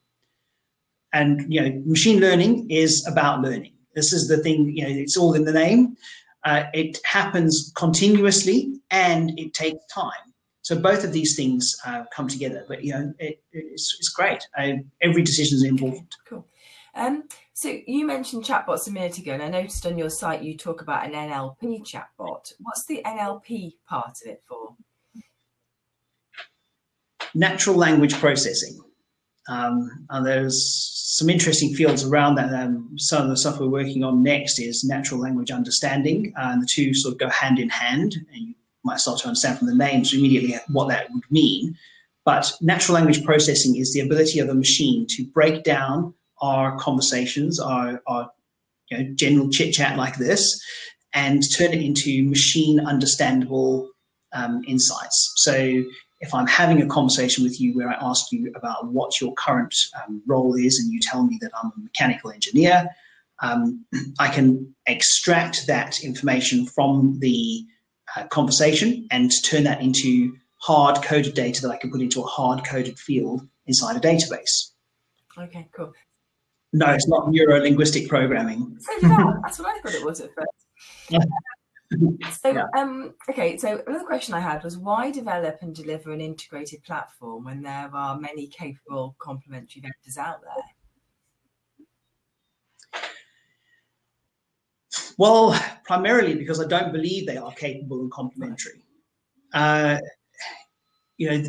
And 1.12 1.52
you 1.52 1.60
know, 1.60 1.82
machine 1.84 2.20
learning 2.20 2.70
is 2.70 3.06
about 3.06 3.42
learning. 3.42 3.72
This 3.94 4.12
is 4.12 4.28
the 4.28 4.38
thing. 4.38 4.74
You 4.74 4.84
know, 4.84 4.94
it's 4.94 5.16
all 5.16 5.34
in 5.34 5.44
the 5.44 5.52
name. 5.52 5.96
Uh, 6.44 6.64
it 6.72 6.98
happens 7.04 7.72
continuously 7.76 8.80
and 8.90 9.38
it 9.38 9.54
takes 9.54 9.84
time. 9.92 10.31
So 10.62 10.78
both 10.78 11.04
of 11.04 11.12
these 11.12 11.36
things 11.36 11.76
uh, 11.86 12.04
come 12.14 12.28
together. 12.28 12.64
But 12.68 12.84
you 12.84 12.92
know, 12.92 13.12
it, 13.18 13.42
it's, 13.52 13.96
it's 13.98 14.08
great. 14.08 14.46
Uh, 14.56 14.74
every 15.00 15.22
decision 15.22 15.56
is 15.56 15.64
important. 15.64 16.14
Cool. 16.26 16.46
Um, 16.94 17.24
so 17.54 17.78
you 17.86 18.06
mentioned 18.06 18.44
chatbots 18.44 18.86
a 18.86 18.90
minute 18.90 19.18
ago, 19.18 19.32
and 19.32 19.42
I 19.42 19.48
noticed 19.48 19.86
on 19.86 19.98
your 19.98 20.10
site 20.10 20.42
you 20.42 20.56
talk 20.56 20.82
about 20.82 21.06
an 21.06 21.12
NLP 21.12 21.84
chatbot. 21.84 22.52
What's 22.60 22.84
the 22.86 23.02
NLP 23.04 23.72
part 23.88 24.18
of 24.24 24.30
it 24.30 24.42
for? 24.46 24.76
natural 27.34 27.76
language 27.76 28.14
processing. 28.14 28.78
Um, 29.48 30.06
and 30.10 30.26
there's 30.26 30.90
some 31.18 31.28
interesting 31.28 31.74
fields 31.74 32.04
around 32.04 32.36
that. 32.36 32.52
Um, 32.54 32.96
some 32.96 33.22
of 33.22 33.28
the 33.28 33.36
stuff 33.36 33.58
we're 33.58 33.68
working 33.68 34.04
on 34.04 34.22
next 34.22 34.58
is 34.58 34.84
natural 34.84 35.20
language 35.20 35.50
understanding, 35.50 36.32
uh, 36.38 36.50
and 36.52 36.62
the 36.62 36.66
two 36.66 36.94
sort 36.94 37.14
of 37.14 37.18
go 37.18 37.28
hand 37.28 37.58
in 37.58 37.68
hand. 37.68 38.14
And 38.32 38.48
you 38.48 38.54
might 38.84 39.00
start 39.00 39.20
to 39.20 39.26
understand 39.28 39.58
from 39.58 39.68
the 39.68 39.74
names 39.74 40.12
immediately 40.12 40.56
what 40.68 40.88
that 40.88 41.10
would 41.12 41.24
mean. 41.30 41.76
But 42.24 42.52
natural 42.60 42.94
language 42.94 43.24
processing 43.24 43.76
is 43.76 43.92
the 43.92 44.00
ability 44.00 44.38
of 44.38 44.48
a 44.48 44.54
machine 44.54 45.06
to 45.10 45.24
break 45.24 45.64
down 45.64 46.14
our 46.40 46.76
conversations, 46.76 47.58
our, 47.58 48.00
our 48.06 48.30
you 48.90 48.98
know, 48.98 49.14
general 49.14 49.50
chit 49.50 49.74
chat 49.74 49.96
like 49.96 50.16
this, 50.16 50.60
and 51.14 51.42
turn 51.56 51.72
it 51.72 51.82
into 51.82 52.28
machine 52.28 52.80
understandable 52.80 53.90
um, 54.32 54.62
insights. 54.66 55.32
So 55.36 55.84
if 56.20 56.32
I'm 56.32 56.46
having 56.46 56.80
a 56.80 56.86
conversation 56.86 57.44
with 57.44 57.60
you 57.60 57.74
where 57.74 57.90
I 57.90 57.96
ask 58.00 58.30
you 58.30 58.52
about 58.54 58.86
what 58.86 59.20
your 59.20 59.34
current 59.34 59.74
um, 60.06 60.22
role 60.26 60.54
is 60.54 60.78
and 60.78 60.92
you 60.92 61.00
tell 61.00 61.24
me 61.24 61.38
that 61.42 61.50
I'm 61.60 61.72
a 61.76 61.80
mechanical 61.80 62.30
engineer, 62.30 62.88
um, 63.42 63.84
I 64.18 64.28
can 64.28 64.74
extract 64.86 65.66
that 65.66 66.02
information 66.02 66.66
from 66.66 67.18
the 67.18 67.66
uh, 68.16 68.26
conversation 68.28 69.06
and 69.10 69.30
to 69.30 69.42
turn 69.42 69.64
that 69.64 69.80
into 69.80 70.36
hard 70.58 71.02
coded 71.02 71.34
data 71.34 71.62
that 71.62 71.70
I 71.70 71.76
can 71.76 71.90
put 71.90 72.00
into 72.00 72.22
a 72.22 72.26
hard 72.26 72.64
coded 72.64 72.98
field 72.98 73.46
inside 73.66 73.96
a 73.96 74.00
database. 74.00 74.70
Okay, 75.38 75.68
cool. 75.74 75.92
No, 76.72 76.86
it's 76.86 77.08
not 77.08 77.30
neuro 77.30 77.60
linguistic 77.60 78.08
programming. 78.08 78.76
So 78.80 79.08
that's 79.42 79.58
what 79.58 79.76
I 79.76 79.80
thought 79.80 79.94
it 79.94 80.04
was 80.04 80.20
at 80.20 80.30
first. 80.34 81.28
so 82.40 82.50
yeah. 82.50 82.66
um, 82.76 83.14
okay 83.28 83.56
so 83.58 83.82
another 83.86 84.06
question 84.06 84.32
i 84.32 84.40
had 84.40 84.64
was 84.64 84.78
why 84.78 85.10
develop 85.10 85.58
and 85.60 85.74
deliver 85.74 86.10
an 86.10 86.22
integrated 86.22 86.82
platform 86.84 87.44
when 87.44 87.60
there 87.60 87.90
are 87.92 88.18
many 88.18 88.46
capable 88.46 89.14
complementary 89.18 89.82
vendors 89.82 90.16
out 90.16 90.40
there 90.40 90.64
well 95.18 95.58
primarily 95.84 96.34
because 96.34 96.60
i 96.60 96.66
don't 96.66 96.92
believe 96.92 97.26
they 97.26 97.36
are 97.36 97.52
capable 97.52 98.00
and 98.00 98.10
complementary 98.10 98.84
uh, 99.54 99.98
you 101.18 101.30
know 101.30 101.44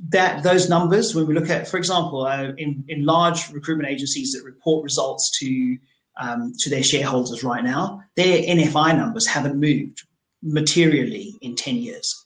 that 0.00 0.42
those 0.42 0.68
numbers 0.68 1.14
when 1.14 1.26
we 1.26 1.34
look 1.34 1.50
at 1.50 1.68
for 1.68 1.76
example 1.76 2.26
uh, 2.26 2.52
in, 2.56 2.84
in 2.88 3.04
large 3.04 3.50
recruitment 3.50 3.88
agencies 3.88 4.32
that 4.32 4.44
report 4.44 4.82
results 4.82 5.38
to 5.38 5.78
um, 6.18 6.52
to 6.58 6.68
their 6.68 6.82
shareholders 6.82 7.42
right 7.44 7.64
now, 7.64 8.02
their 8.16 8.42
NFI 8.42 8.96
numbers 8.96 9.26
haven't 9.26 9.58
moved 9.58 10.02
materially 10.42 11.38
in 11.40 11.54
10 11.54 11.76
years. 11.76 12.24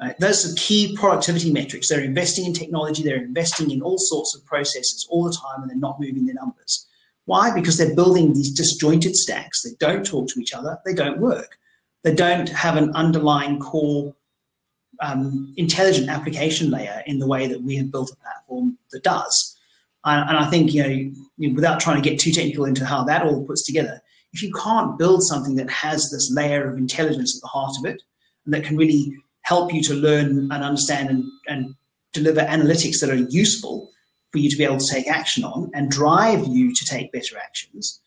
Right? 0.00 0.18
Those 0.18 0.50
are 0.50 0.54
key 0.56 0.96
productivity 0.96 1.52
metrics. 1.52 1.88
They're 1.88 2.00
investing 2.00 2.46
in 2.46 2.52
technology, 2.52 3.02
they're 3.02 3.16
investing 3.16 3.70
in 3.70 3.82
all 3.82 3.98
sorts 3.98 4.34
of 4.34 4.44
processes 4.44 5.06
all 5.10 5.24
the 5.24 5.36
time, 5.36 5.62
and 5.62 5.70
they're 5.70 5.78
not 5.78 6.00
moving 6.00 6.26
their 6.26 6.34
numbers. 6.34 6.86
Why? 7.26 7.52
Because 7.52 7.76
they're 7.76 7.94
building 7.94 8.32
these 8.32 8.52
disjointed 8.52 9.14
stacks. 9.16 9.62
They 9.62 9.70
don't 9.78 10.06
talk 10.06 10.28
to 10.28 10.40
each 10.40 10.54
other, 10.54 10.78
they 10.84 10.94
don't 10.94 11.18
work. 11.18 11.58
They 12.02 12.14
don't 12.14 12.48
have 12.48 12.76
an 12.76 12.94
underlying 12.94 13.58
core 13.58 14.14
um, 15.00 15.52
intelligent 15.56 16.08
application 16.08 16.70
layer 16.70 17.02
in 17.06 17.18
the 17.18 17.26
way 17.26 17.48
that 17.48 17.62
we 17.62 17.76
have 17.76 17.90
built 17.90 18.12
a 18.12 18.16
platform 18.16 18.78
that 18.92 19.02
does. 19.02 19.56
And, 20.04 20.30
and 20.30 20.38
I 20.38 20.48
think, 20.48 20.72
you 20.72 21.12
know, 21.38 21.54
without 21.54 21.80
trying 21.80 22.00
to 22.00 22.08
get 22.08 22.20
too 22.20 22.30
technical 22.30 22.64
into 22.64 22.86
how 22.86 23.02
that 23.04 23.22
all 23.26 23.44
puts 23.44 23.66
together, 23.66 24.00
if 24.32 24.42
you 24.42 24.52
can't 24.52 24.98
build 24.98 25.24
something 25.24 25.56
that 25.56 25.70
has 25.70 26.10
this 26.10 26.30
layer 26.32 26.70
of 26.70 26.78
intelligence 26.78 27.36
at 27.36 27.42
the 27.42 27.48
heart 27.48 27.74
of 27.78 27.86
it, 27.86 28.02
and 28.44 28.54
that 28.54 28.64
can 28.64 28.76
really 28.76 29.12
help 29.42 29.74
you 29.74 29.82
to 29.82 29.94
learn 29.94 30.50
and 30.50 30.64
understand 30.64 31.10
and, 31.10 31.24
and 31.48 31.74
deliver 32.12 32.40
analytics 32.40 33.00
that 33.00 33.10
are 33.10 33.26
useful 33.30 33.90
for 34.32 34.38
you 34.38 34.50
to 34.50 34.56
be 34.56 34.64
able 34.64 34.78
to 34.78 34.92
take 34.92 35.08
action 35.08 35.44
on 35.44 35.70
and 35.74 35.90
drive 35.90 36.46
you 36.46 36.74
to 36.74 36.84
take 36.84 37.12
better 37.12 37.36
actions, 37.38 38.00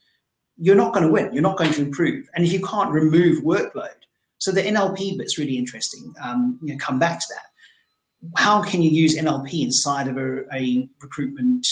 you're 0.58 0.76
not 0.76 0.94
going 0.94 1.06
to 1.06 1.12
win. 1.12 1.34
You're 1.34 1.44
not 1.44 1.58
going 1.58 1.74
to 1.74 1.82
improve. 1.82 2.28
And 2.36 2.46
if 2.46 2.52
you 2.52 2.62
can't 2.62 2.92
remove 2.92 3.44
workload, 3.44 3.96
so 4.38 4.52
the 4.52 4.62
NLP 4.62 5.18
bit's 5.18 5.38
really 5.38 5.58
interesting. 5.58 6.14
Um, 6.22 6.60
you 6.62 6.74
know, 6.74 6.80
come 6.80 7.00
back 7.00 7.20
to 7.20 7.26
that. 7.30 8.38
How 8.38 8.62
can 8.62 8.82
you 8.82 8.90
use 8.90 9.18
NLP 9.18 9.64
inside 9.64 10.08
of 10.08 10.18
a, 10.18 10.44
a 10.54 10.90
recruitment 11.02 11.66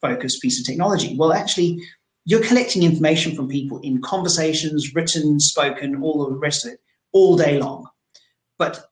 focused 0.00 0.42
piece 0.42 0.58
of 0.58 0.66
technology? 0.66 1.16
Well, 1.16 1.32
actually, 1.32 1.80
you're 2.24 2.42
collecting 2.42 2.82
information 2.82 3.34
from 3.34 3.48
people 3.48 3.78
in 3.80 4.00
conversations, 4.02 4.94
written, 4.94 5.38
spoken, 5.40 6.02
all 6.02 6.24
the 6.24 6.36
rest 6.36 6.64
of 6.64 6.72
it, 6.72 6.80
all 7.12 7.36
day 7.36 7.58
long. 7.58 7.88
But 8.58 8.84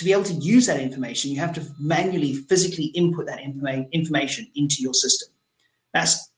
to 0.00 0.04
be 0.06 0.12
able 0.12 0.24
to 0.24 0.32
use 0.32 0.66
that 0.66 0.80
information, 0.80 1.30
you 1.30 1.38
have 1.40 1.52
to 1.52 1.66
manually, 1.78 2.34
physically 2.34 2.86
input 2.86 3.26
that 3.26 3.40
informa- 3.40 3.92
information 3.92 4.46
into 4.54 4.76
your 4.80 4.94
system. 4.94 5.28
That's 5.92 6.32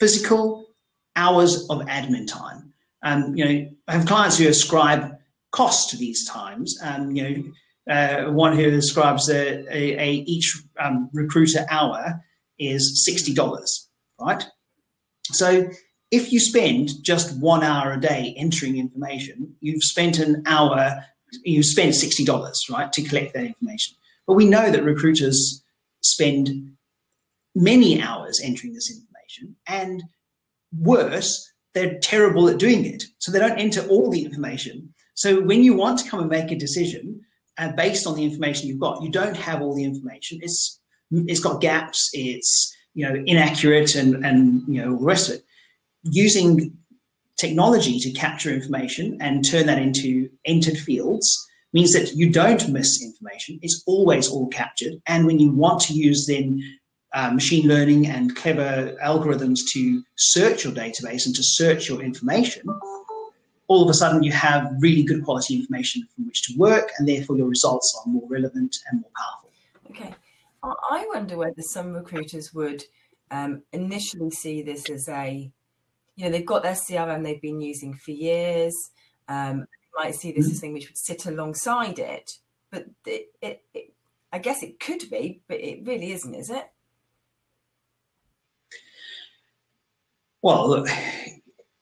physical 0.00 0.66
hours 1.14 1.68
of 1.68 1.80
admin 1.80 2.26
time. 2.26 2.72
Um, 3.02 3.36
you 3.36 3.44
know, 3.44 3.70
I 3.88 3.92
have 3.92 4.06
clients 4.06 4.38
who 4.38 4.48
ascribe 4.48 5.18
cost 5.50 5.90
to 5.90 5.98
these 5.98 6.26
times. 6.26 6.78
Um, 6.82 7.10
you 7.14 7.22
know, 7.22 7.94
uh, 7.94 8.32
one 8.32 8.56
who 8.56 8.70
ascribes 8.70 9.28
a, 9.28 9.64
a, 9.70 10.00
a 10.00 10.10
each 10.26 10.56
um, 10.80 11.10
recruiter 11.12 11.66
hour 11.68 12.24
is 12.58 13.04
sixty 13.04 13.34
dollars, 13.34 13.90
right? 14.18 14.42
So 15.24 15.68
if 16.10 16.32
you 16.32 16.40
spend 16.40 17.02
just 17.02 17.38
one 17.38 17.62
hour 17.62 17.92
a 17.92 18.00
day 18.00 18.34
entering 18.38 18.78
information, 18.78 19.56
you've 19.60 19.82
spent 19.82 20.18
an 20.20 20.42
hour, 20.46 21.04
spent 21.62 21.94
sixty 21.94 22.24
dollars, 22.24 22.66
right, 22.70 22.92
to 22.92 23.02
collect 23.02 23.34
that 23.34 23.44
information. 23.44 23.96
But 24.26 24.34
we 24.34 24.46
know 24.46 24.70
that 24.70 24.84
recruiters 24.84 25.62
spend 26.02 26.72
many 27.54 28.00
hours 28.00 28.40
entering 28.42 28.72
this 28.74 28.90
information, 28.90 29.56
and 29.66 30.02
worse, 30.78 31.50
they're 31.74 31.98
terrible 32.00 32.48
at 32.48 32.58
doing 32.58 32.84
it. 32.84 33.04
So 33.18 33.30
they 33.32 33.38
don't 33.38 33.58
enter 33.58 33.86
all 33.88 34.10
the 34.10 34.24
information. 34.24 34.92
So 35.14 35.40
when 35.40 35.62
you 35.62 35.74
want 35.74 35.98
to 36.00 36.08
come 36.08 36.20
and 36.20 36.30
make 36.30 36.50
a 36.50 36.56
decision 36.56 37.20
uh, 37.58 37.72
based 37.72 38.06
on 38.06 38.16
the 38.16 38.24
information 38.24 38.68
you've 38.68 38.80
got, 38.80 39.02
you 39.02 39.10
don't 39.10 39.36
have 39.36 39.60
all 39.60 39.74
the 39.74 39.84
information. 39.84 40.40
It's 40.42 40.80
it's 41.10 41.40
got 41.40 41.60
gaps. 41.60 42.10
It's 42.12 42.74
you 42.94 43.06
know 43.06 43.22
inaccurate 43.26 43.94
and 43.94 44.24
and 44.24 44.62
you 44.66 44.82
know 44.82 44.92
all 44.92 44.98
the 44.98 45.04
rest 45.04 45.28
of 45.28 45.36
it. 45.36 45.44
Using 46.04 46.76
technology 47.38 47.98
to 47.98 48.12
capture 48.12 48.50
information 48.50 49.18
and 49.20 49.44
turn 49.48 49.66
that 49.66 49.78
into 49.78 50.28
entered 50.44 50.78
fields 50.78 51.48
means 51.72 51.92
that 51.92 52.14
you 52.14 52.30
don't 52.30 52.68
miss 52.68 53.02
information. 53.02 53.58
It's 53.62 53.82
always 53.86 54.28
all 54.28 54.48
captured. 54.48 54.94
And 55.06 55.26
when 55.26 55.38
you 55.38 55.50
want 55.50 55.80
to 55.82 55.94
use 55.94 56.26
then 56.26 56.62
uh, 57.14 57.30
machine 57.30 57.68
learning 57.68 58.06
and 58.06 58.34
clever 58.36 58.96
algorithms 59.02 59.60
to 59.72 60.02
search 60.16 60.64
your 60.64 60.72
database 60.72 61.26
and 61.26 61.34
to 61.34 61.42
search 61.42 61.88
your 61.88 62.02
information, 62.02 62.64
all 63.68 63.82
of 63.82 63.88
a 63.88 63.94
sudden 63.94 64.22
you 64.22 64.32
have 64.32 64.70
really 64.80 65.02
good 65.02 65.24
quality 65.24 65.54
information 65.56 66.06
from 66.14 66.26
which 66.26 66.42
to 66.42 66.58
work, 66.58 66.90
and 66.98 67.08
therefore 67.08 67.36
your 67.36 67.48
results 67.48 67.98
are 67.98 68.10
more 68.10 68.28
relevant 68.28 68.76
and 68.90 69.00
more 69.00 69.10
powerful. 69.16 69.50
Okay. 69.90 70.14
I 70.62 71.06
wonder 71.12 71.36
whether 71.36 71.62
some 71.62 71.92
recruiters 71.92 72.54
would 72.54 72.84
um, 73.30 73.62
initially 73.72 74.30
see 74.30 74.62
this 74.62 74.88
as 74.90 75.08
a, 75.08 75.50
you 76.16 76.24
know, 76.24 76.30
they've 76.30 76.46
got 76.46 76.62
their 76.62 76.74
CRM 76.74 77.24
they've 77.24 77.40
been 77.40 77.60
using 77.60 77.94
for 77.94 78.10
years. 78.10 78.74
Um, 79.28 79.66
might 79.96 80.14
see 80.14 80.32
this 80.32 80.46
mm-hmm. 80.46 80.52
as 80.52 80.58
something 80.58 80.72
which 80.72 80.88
would 80.88 80.98
sit 80.98 81.26
alongside 81.26 81.98
it, 81.98 82.32
but 82.70 82.86
it, 83.06 83.26
it, 83.40 83.62
it, 83.74 83.94
I 84.32 84.38
guess 84.38 84.62
it 84.62 84.80
could 84.80 85.08
be, 85.10 85.42
but 85.48 85.60
it 85.60 85.86
really 85.86 86.12
isn't, 86.12 86.34
is 86.34 86.50
it? 86.50 86.64
Well, 90.40 90.68
look, 90.68 90.88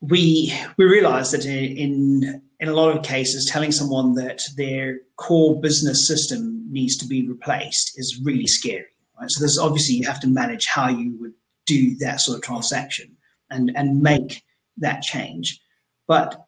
we 0.01 0.53
we 0.77 0.85
realise 0.85 1.31
that 1.31 1.47
in 1.47 2.43
in 2.59 2.69
a 2.69 2.75
lot 2.75 2.95
of 2.95 3.03
cases, 3.03 3.47
telling 3.47 3.73
someone 3.73 4.15
that 4.17 4.43
their 4.57 4.99
core 5.17 5.59
business 5.61 6.07
system 6.07 6.67
needs 6.71 6.97
to 6.99 7.07
be 7.07 7.27
replaced 7.27 7.99
is 7.99 8.21
really 8.23 8.47
scary. 8.47 8.85
Right? 9.19 9.31
So 9.31 9.41
there's 9.41 9.59
obviously 9.59 9.95
you 9.95 10.07
have 10.07 10.21
to 10.21 10.29
manage 10.29 10.67
how 10.67 10.89
you 10.89 11.17
would 11.21 11.33
do 11.65 11.97
that 12.01 12.21
sort 12.21 12.37
of 12.37 12.43
transaction 12.43 13.17
and 13.51 13.73
and 13.77 14.03
make 14.03 14.43
that 14.79 15.03
change. 15.03 15.61
But 16.07 16.45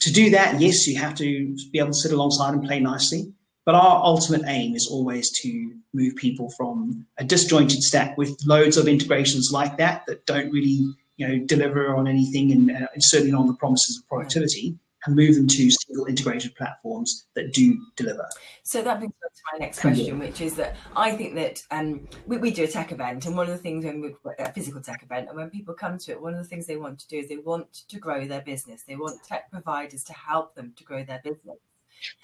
to 0.00 0.12
do 0.12 0.30
that, 0.30 0.60
yes, 0.60 0.86
you 0.86 0.98
have 0.98 1.14
to 1.16 1.56
be 1.72 1.78
able 1.78 1.90
to 1.90 1.94
sit 1.94 2.12
alongside 2.12 2.54
and 2.54 2.64
play 2.64 2.80
nicely. 2.80 3.32
But 3.64 3.74
our 3.74 4.04
ultimate 4.04 4.42
aim 4.46 4.76
is 4.76 4.86
always 4.88 5.30
to 5.40 5.74
move 5.92 6.14
people 6.16 6.50
from 6.50 7.06
a 7.18 7.24
disjointed 7.24 7.82
stack 7.82 8.16
with 8.16 8.38
loads 8.46 8.76
of 8.76 8.86
integrations 8.86 9.50
like 9.52 9.76
that 9.78 10.04
that 10.06 10.24
don't 10.26 10.52
really 10.52 10.94
you 11.16 11.26
know, 11.26 11.38
deliver 11.46 11.96
on 11.96 12.06
anything 12.06 12.52
and, 12.52 12.70
uh, 12.70 12.86
and 12.92 13.02
certainly 13.02 13.32
not 13.32 13.40
on 13.40 13.46
the 13.48 13.54
promises 13.54 13.98
of 13.98 14.08
productivity 14.08 14.78
and 15.06 15.16
move 15.16 15.34
them 15.36 15.46
to 15.46 15.70
single 15.70 16.06
integrated 16.06 16.54
platforms 16.54 17.26
that 17.34 17.52
do 17.52 17.80
deliver. 17.96 18.28
So 18.62 18.82
that 18.82 18.98
brings 18.98 19.12
me 19.12 19.28
to 19.34 19.42
my 19.52 19.58
next 19.64 19.80
question, 19.80 20.18
which 20.18 20.40
is 20.40 20.54
that 20.56 20.76
I 20.94 21.12
think 21.12 21.34
that 21.36 21.62
um, 21.70 22.08
we, 22.26 22.36
we, 22.38 22.50
do 22.50 22.64
a 22.64 22.68
tech 22.68 22.92
event, 22.92 23.26
and 23.26 23.36
one 23.36 23.46
of 23.46 23.52
the 23.52 23.58
things 23.58 23.84
when 23.84 24.00
we 24.00 24.14
a 24.38 24.52
physical 24.52 24.80
tech 24.80 25.02
event, 25.02 25.28
and 25.28 25.36
when 25.36 25.50
people 25.50 25.74
come 25.74 25.98
to 25.98 26.12
it, 26.12 26.20
one 26.20 26.34
of 26.34 26.42
the 26.42 26.48
things 26.48 26.66
they 26.66 26.76
want 26.76 26.98
to 27.00 27.08
do 27.08 27.18
is 27.18 27.28
they 27.28 27.36
want 27.36 27.72
to 27.88 27.98
grow 27.98 28.26
their 28.26 28.42
business. 28.42 28.82
They 28.82 28.96
want 28.96 29.22
tech 29.22 29.50
providers 29.50 30.04
to 30.04 30.12
help 30.12 30.54
them 30.54 30.74
to 30.76 30.84
grow 30.84 31.04
their 31.04 31.20
business. 31.22 31.58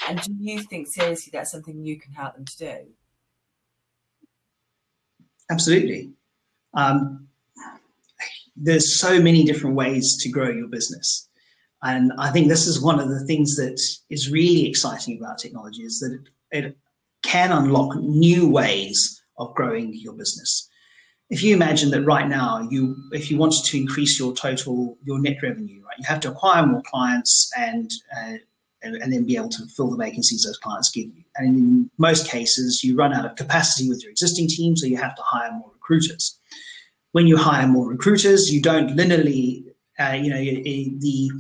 And 0.09 0.21
do 0.21 0.33
you 0.39 0.63
think 0.63 0.89
seriously 0.89 1.31
that's 1.33 1.51
something 1.53 1.85
you 1.85 1.99
can 1.99 2.13
help 2.13 2.35
them 2.35 2.45
to 2.45 2.59
do? 2.59 2.77
Absolutely. 5.51 6.13
Um, 6.75 7.29
there's 8.57 8.99
so 8.99 9.21
many 9.21 9.45
different 9.45 9.77
ways 9.77 10.17
to 10.21 10.29
grow 10.29 10.51
your 10.51 10.69
business. 10.69 11.29
And 11.83 12.13
I 12.19 12.31
think 12.31 12.49
this 12.49 12.67
is 12.67 12.81
one 12.81 13.01
of 13.01 13.09
the 13.09 13.25
things 13.27 13.57
that 13.57 13.81
is 14.09 14.31
really 14.31 14.69
exciting 14.69 15.19
about 15.19 15.39
technology 15.39 15.83
is 15.83 15.99
that 16.01 16.13
it, 16.51 16.67
it 16.67 16.77
can 17.23 17.51
unlock 17.53 17.97
new 17.97 18.49
ways 18.49 19.23
of 19.39 19.55
growing 19.55 19.93
your 19.95 20.15
business. 20.15 20.69
If 21.31 21.43
you 21.43 21.55
imagine 21.55 21.91
that 21.91 22.03
right 22.03 22.29
now, 22.29 22.67
you 22.71 22.97
if 23.13 23.31
you 23.31 23.39
wanted 23.39 23.65
to 23.65 23.79
increase 23.79 24.19
your 24.19 24.35
total 24.35 24.99
your 25.03 25.19
net 25.19 25.39
revenue, 25.43 25.83
right, 25.83 25.99
you 25.99 26.05
have 26.07 26.21
to 26.21 26.31
acquire 26.31 26.67
more 26.67 26.83
clients 26.87 27.51
and 27.57 27.91
uh, 28.17 28.35
and, 28.85 29.13
then 29.13 29.25
be 29.25 29.37
able 29.37 29.49
to 29.49 29.65
fill 29.67 29.91
the 29.91 29.97
vacancies 29.97 30.43
those 30.43 30.59
clients 30.59 30.91
give 30.91 31.07
you. 31.07 31.23
And 31.37 31.47
in 31.47 31.91
most 31.99 32.29
cases, 32.29 32.83
you 32.83 32.97
run 32.97 33.15
out 33.15 33.25
of 33.25 33.37
capacity 33.37 33.89
with 33.89 34.03
your 34.03 34.11
existing 34.11 34.49
team, 34.49 34.77
so 34.77 34.87
you 34.87 34.97
have 34.97 35.15
to 35.15 35.23
hire 35.23 35.53
more 35.53 35.71
recruiters 35.73 36.39
when 37.13 37.27
you 37.27 37.37
hire 37.37 37.69
more 37.69 37.89
recruiters, 37.89 38.53
you 38.53 38.61
don't 38.61 38.97
linearly, 38.97 39.65
uh, 39.99 40.13
you 40.13 40.31
know, 40.31 40.39
the 40.39 41.31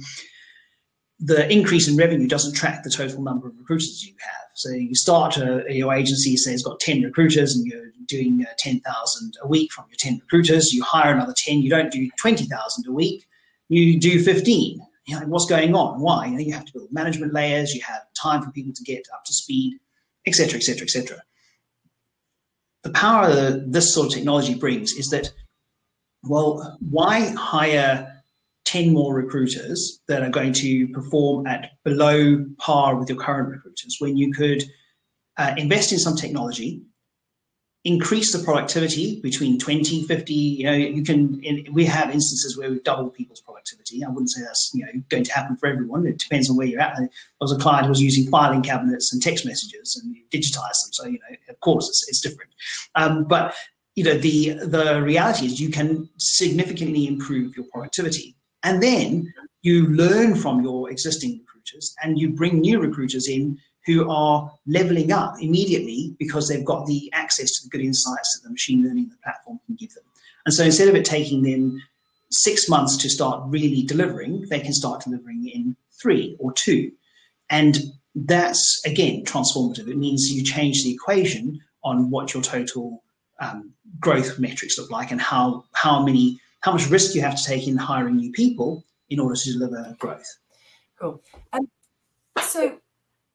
the 1.25 1.51
increase 1.53 1.89
in 1.89 1.97
revenue 1.97 2.27
doesn't 2.27 2.55
track 2.55 2.83
the 2.83 2.91
total 2.91 3.23
number 3.23 3.47
of 3.47 3.57
recruiters 3.57 4.05
you 4.05 4.13
have. 4.19 4.47
So 4.55 4.71
you 4.71 4.95
start 4.95 5.37
a, 5.37 5.65
your 5.69 5.95
agency 5.95 6.37
says 6.37 6.55
it's 6.55 6.63
got 6.65 6.81
10 6.81 7.03
recruiters 7.03 7.55
and 7.55 7.65
you're 7.65 7.93
doing 8.07 8.45
uh, 8.45 8.53
10,000 8.59 9.35
a 9.41 9.47
week 9.47 9.71
from 9.73 9.85
your 9.89 9.97
10 9.99 10.19
recruiters. 10.21 10.73
You 10.73 10.83
hire 10.83 11.15
another 11.15 11.35
10. 11.37 11.63
You 11.63 11.71
don't 11.71 11.93
do 11.93 12.11
20,000 12.19 12.87
a 12.89 12.93
week. 12.93 13.25
You 13.69 14.01
do 14.01 14.21
15. 14.23 14.81
You 15.07 15.21
know, 15.21 15.27
what's 15.27 15.47
going 15.47 15.77
on? 15.77 16.01
Why? 16.01 16.27
You 16.27 16.33
know, 16.33 16.41
you 16.41 16.53
have 16.55 16.65
to 16.67 16.73
build 16.73 16.93
management 16.93 17.33
layers. 17.33 17.73
You 17.73 17.83
have 17.83 18.03
time 18.21 18.43
for 18.43 18.51
people 18.51 18.73
to 18.73 18.83
get 18.83 19.05
up 19.15 19.25
to 19.25 19.33
speed, 19.33 19.79
etc., 20.27 20.57
etc., 20.57 20.83
etc. 20.83 21.23
The 22.83 22.91
power 22.91 23.33
that 23.33 23.71
this 23.71 23.95
sort 23.95 24.09
of 24.09 24.13
technology 24.13 24.55
brings 24.55 24.93
is 24.93 25.11
that 25.11 25.33
well, 26.25 26.79
why 26.81 27.31
hire 27.37 28.12
10 28.73 28.91
more 28.91 29.15
recruiters 29.15 30.01
that 30.09 30.23
are 30.23 30.31
going 30.31 30.51
to 30.51 30.89
perform 30.89 31.47
at 31.47 31.73
below 31.85 32.43
par 32.57 32.97
with 32.97 33.07
your 33.07 33.19
current 33.19 33.51
recruiters 33.51 33.97
when 33.99 34.17
you 34.17 34.33
could 34.33 34.65
uh, 35.37 35.53
invest 35.59 35.93
in 35.93 35.99
some 35.99 36.17
technology, 36.17 36.81
increase 37.85 38.33
the 38.33 38.43
productivity 38.43 39.21
between 39.21 39.59
20, 39.59 40.05
50, 40.07 40.33
you 40.33 40.65
know, 40.65 40.73
you 40.73 41.03
can, 41.03 41.39
in, 41.43 41.67
we 41.75 41.85
have 41.85 42.15
instances 42.15 42.57
where 42.57 42.71
we've 42.71 42.83
doubled 42.83 43.13
people's 43.13 43.43
productivity. 43.43 44.03
I 44.03 44.09
wouldn't 44.09 44.31
say 44.31 44.41
that's, 44.41 44.71
you 44.73 44.87
know, 44.87 44.93
going 45.11 45.25
to 45.25 45.33
happen 45.35 45.59
for 45.59 45.67
everyone. 45.67 46.07
It 46.07 46.19
depends 46.19 46.49
on 46.49 46.57
where 46.57 46.67
you're 46.67 46.81
at. 46.81 46.97
There 46.97 47.11
was 47.43 47.53
a 47.53 47.59
client 47.59 47.85
who 47.85 47.91
was 47.91 48.01
using 48.01 48.31
filing 48.31 48.63
cabinets 48.63 49.13
and 49.13 49.21
text 49.21 49.45
messages 49.45 50.01
and 50.03 50.17
digitize 50.31 50.81
them. 50.83 50.93
So, 50.93 51.05
you 51.05 51.19
know, 51.19 51.37
of 51.51 51.61
course 51.61 51.91
it's, 51.91 52.09
it's 52.09 52.23
different. 52.23 52.53
Um, 52.95 53.25
but 53.25 53.55
you 53.97 54.05
know 54.05 54.15
the 54.15 54.55
the 54.55 55.03
reality 55.03 55.45
is 55.45 55.61
you 55.61 55.69
can 55.69 56.09
significantly 56.17 57.07
improve 57.07 57.55
your 57.55 57.67
productivity 57.71 58.35
and 58.65 58.83
then 58.83 59.33
you 59.63 59.89
learn 59.89 60.35
from 60.35 60.63
your 60.63 60.91
existing 60.91 61.41
recruiters 61.41 61.95
and 62.03 62.19
you 62.19 62.31
bring 62.31 62.61
new 62.61 62.81
recruiters 62.81 63.29
in 63.29 63.59
who 63.87 64.09
are 64.11 64.51
leveling 64.67 65.13
up 65.13 65.35
immediately 65.41 66.15
because 66.19 66.49
they've 66.49 66.65
got 66.65 66.87
the 66.87 67.11
access 67.13 67.51
to 67.53 67.65
the 67.65 67.71
good 67.71 67.85
insights 67.85 68.35
that 68.35 68.47
the 68.47 68.53
machine 68.53 68.85
learning 68.85 69.09
the 69.09 69.17
platform 69.25 69.59
can 69.67 69.75
give 69.75 69.93
them. 69.95 70.05
And 70.47 70.55
so 70.55 70.65
instead 70.65 70.89
of 70.89 70.95
it 70.95 71.05
taking 71.05 71.43
them 71.43 71.81
six 72.31 72.69
months 72.69 72.97
to 72.97 73.11
start 73.11 73.43
really 73.47 73.83
delivering 73.83 74.47
they 74.49 74.61
can 74.61 74.73
start 74.73 75.05
delivering 75.05 75.49
in 75.49 75.77
three 76.01 76.37
or 76.39 76.53
two. 76.53 76.91
And 77.51 77.79
that's 78.15 78.81
again 78.87 79.25
transformative. 79.25 79.89
It 79.89 79.99
means 79.99 80.31
you 80.31 80.43
change 80.43 80.85
the 80.85 80.93
equation 80.93 81.61
on 81.85 82.11
what 82.11 82.35
your 82.35 82.43
total 82.43 83.03
um, 83.41 83.73
growth 84.01 84.39
metrics 84.39 84.79
look 84.79 84.91
like 84.91 85.11
and 85.11 85.21
how 85.21 85.65
how 85.75 86.03
many 86.03 86.41
how 86.63 86.73
much 86.73 86.89
risk 86.89 87.15
you 87.15 87.21
have 87.21 87.37
to 87.37 87.45
take 87.45 87.69
in 87.69 87.77
hiring 87.77 88.17
new 88.17 88.33
people 88.33 88.85
in 89.11 89.21
order 89.21 89.37
to 89.37 89.53
deliver 89.53 89.95
growth. 89.99 90.27
Cool. 90.99 91.23
Um, 91.53 91.69
so 92.41 92.79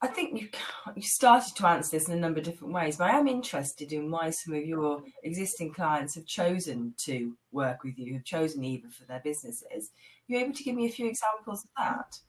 I 0.01 0.07
think 0.07 0.39
you 0.39 0.49
you 0.95 1.01
started 1.01 1.55
to 1.55 1.67
answer 1.67 1.97
this 1.97 2.07
in 2.07 2.13
a 2.17 2.19
number 2.19 2.39
of 2.39 2.45
different 2.45 2.73
ways, 2.73 2.97
but 2.97 3.09
I 3.09 3.17
am 3.17 3.27
interested 3.27 3.91
in 3.91 4.11
why 4.11 4.29
some 4.29 4.53
of 4.53 4.65
your 4.65 5.03
existing 5.23 5.73
clients 5.73 6.15
have 6.15 6.25
chosen 6.25 6.93
to 6.99 7.35
work 7.51 7.83
with 7.83 7.97
you, 7.97 8.13
have 8.13 8.23
chosen 8.23 8.63
Eva 8.63 8.87
for 8.89 9.05
their 9.05 9.21
businesses. 9.23 9.91
Are 10.29 10.33
you 10.33 10.39
able 10.39 10.53
to 10.53 10.63
give 10.63 10.75
me 10.75 10.85
a 10.85 10.91
few 10.91 11.07
examples 11.07 11.63
of 11.63 11.69
that? 11.77 12.19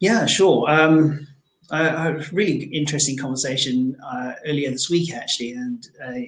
Yeah, 0.00 0.26
sure. 0.26 0.68
Um, 0.70 1.26
I 1.70 1.84
had 1.84 2.16
a 2.16 2.26
really 2.32 2.64
interesting 2.64 3.16
conversation 3.16 3.96
uh, 4.04 4.34
earlier 4.46 4.70
this 4.70 4.90
week, 4.90 5.14
actually, 5.14 5.52
and 5.52 5.86
uh, 6.04 6.20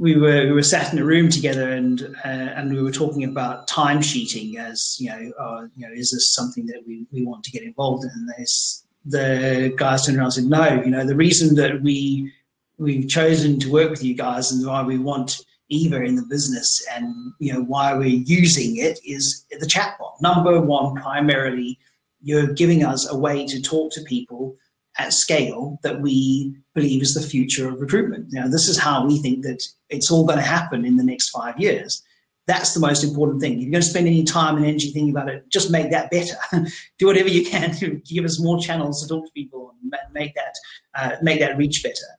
we 0.00 0.16
were 0.16 0.46
we 0.46 0.52
were 0.52 0.62
sat 0.62 0.92
in 0.92 0.98
a 0.98 1.04
room 1.04 1.28
together 1.28 1.70
and 1.70 2.16
uh, 2.24 2.28
and 2.56 2.72
we 2.72 2.82
were 2.82 2.90
talking 2.90 3.22
about 3.22 3.68
time 3.68 4.00
sheeting 4.00 4.56
as 4.56 4.96
you 4.98 5.10
know 5.10 5.30
uh, 5.38 5.66
you 5.76 5.86
know 5.86 5.92
is 5.92 6.10
this 6.10 6.32
something 6.32 6.66
that 6.66 6.82
we, 6.86 7.06
we 7.12 7.22
want 7.22 7.44
to 7.44 7.50
get 7.50 7.62
involved 7.62 8.04
in? 8.04 8.10
And 8.10 8.28
there's 8.30 8.84
the 9.04 9.74
guys 9.76 10.06
turned 10.06 10.16
around 10.16 10.26
and 10.26 10.32
said 10.32 10.44
no 10.44 10.82
you 10.82 10.90
know 10.90 11.04
the 11.04 11.14
reason 11.14 11.54
that 11.56 11.82
we 11.82 12.32
we've 12.78 13.08
chosen 13.08 13.60
to 13.60 13.70
work 13.70 13.90
with 13.90 14.02
you 14.02 14.14
guys 14.14 14.50
and 14.50 14.66
why 14.66 14.82
we 14.82 14.96
want 14.96 15.44
Eva 15.68 16.02
in 16.02 16.16
the 16.16 16.26
business 16.30 16.82
and 16.94 17.14
you 17.38 17.52
know 17.52 17.62
why 17.62 17.94
we're 17.94 18.22
using 18.24 18.78
it 18.78 18.98
is 19.04 19.44
the 19.50 19.66
chatbot. 19.66 20.14
Number 20.22 20.62
one 20.62 20.94
primarily 20.96 21.78
you're 22.22 22.54
giving 22.54 22.84
us 22.84 23.06
a 23.10 23.16
way 23.16 23.46
to 23.46 23.60
talk 23.60 23.92
to 23.92 24.02
people 24.02 24.56
at 25.00 25.14
scale 25.14 25.78
that 25.82 26.00
we 26.00 26.54
believe 26.74 27.02
is 27.02 27.14
the 27.14 27.22
future 27.22 27.68
of 27.68 27.80
recruitment. 27.80 28.26
Now, 28.32 28.46
this 28.48 28.68
is 28.68 28.78
how 28.78 29.06
we 29.06 29.18
think 29.18 29.42
that 29.44 29.62
it's 29.88 30.10
all 30.10 30.26
going 30.26 30.38
to 30.38 30.44
happen 30.44 30.84
in 30.84 30.96
the 30.96 31.04
next 31.04 31.30
five 31.30 31.58
years. 31.58 32.02
That's 32.46 32.74
the 32.74 32.80
most 32.80 33.02
important 33.02 33.40
thing. 33.40 33.54
If 33.54 33.60
you're 33.62 33.70
going 33.70 33.82
to 33.82 33.88
spend 33.88 34.06
any 34.06 34.24
time 34.24 34.56
and 34.56 34.66
energy 34.66 34.90
thinking 34.90 35.10
about 35.10 35.28
it, 35.28 35.48
just 35.48 35.70
make 35.70 35.90
that 35.90 36.10
better. 36.10 36.36
Do 36.98 37.06
whatever 37.06 37.28
you 37.28 37.46
can 37.46 37.74
to 37.76 38.00
give 38.04 38.24
us 38.24 38.40
more 38.40 38.60
channels 38.60 39.02
to 39.02 39.08
talk 39.08 39.24
to 39.24 39.32
people 39.32 39.74
and 39.82 39.92
make 40.12 40.34
that 40.34 40.54
uh, 40.94 41.16
make 41.22 41.40
that 41.40 41.56
reach 41.56 41.82
better. 41.82 42.10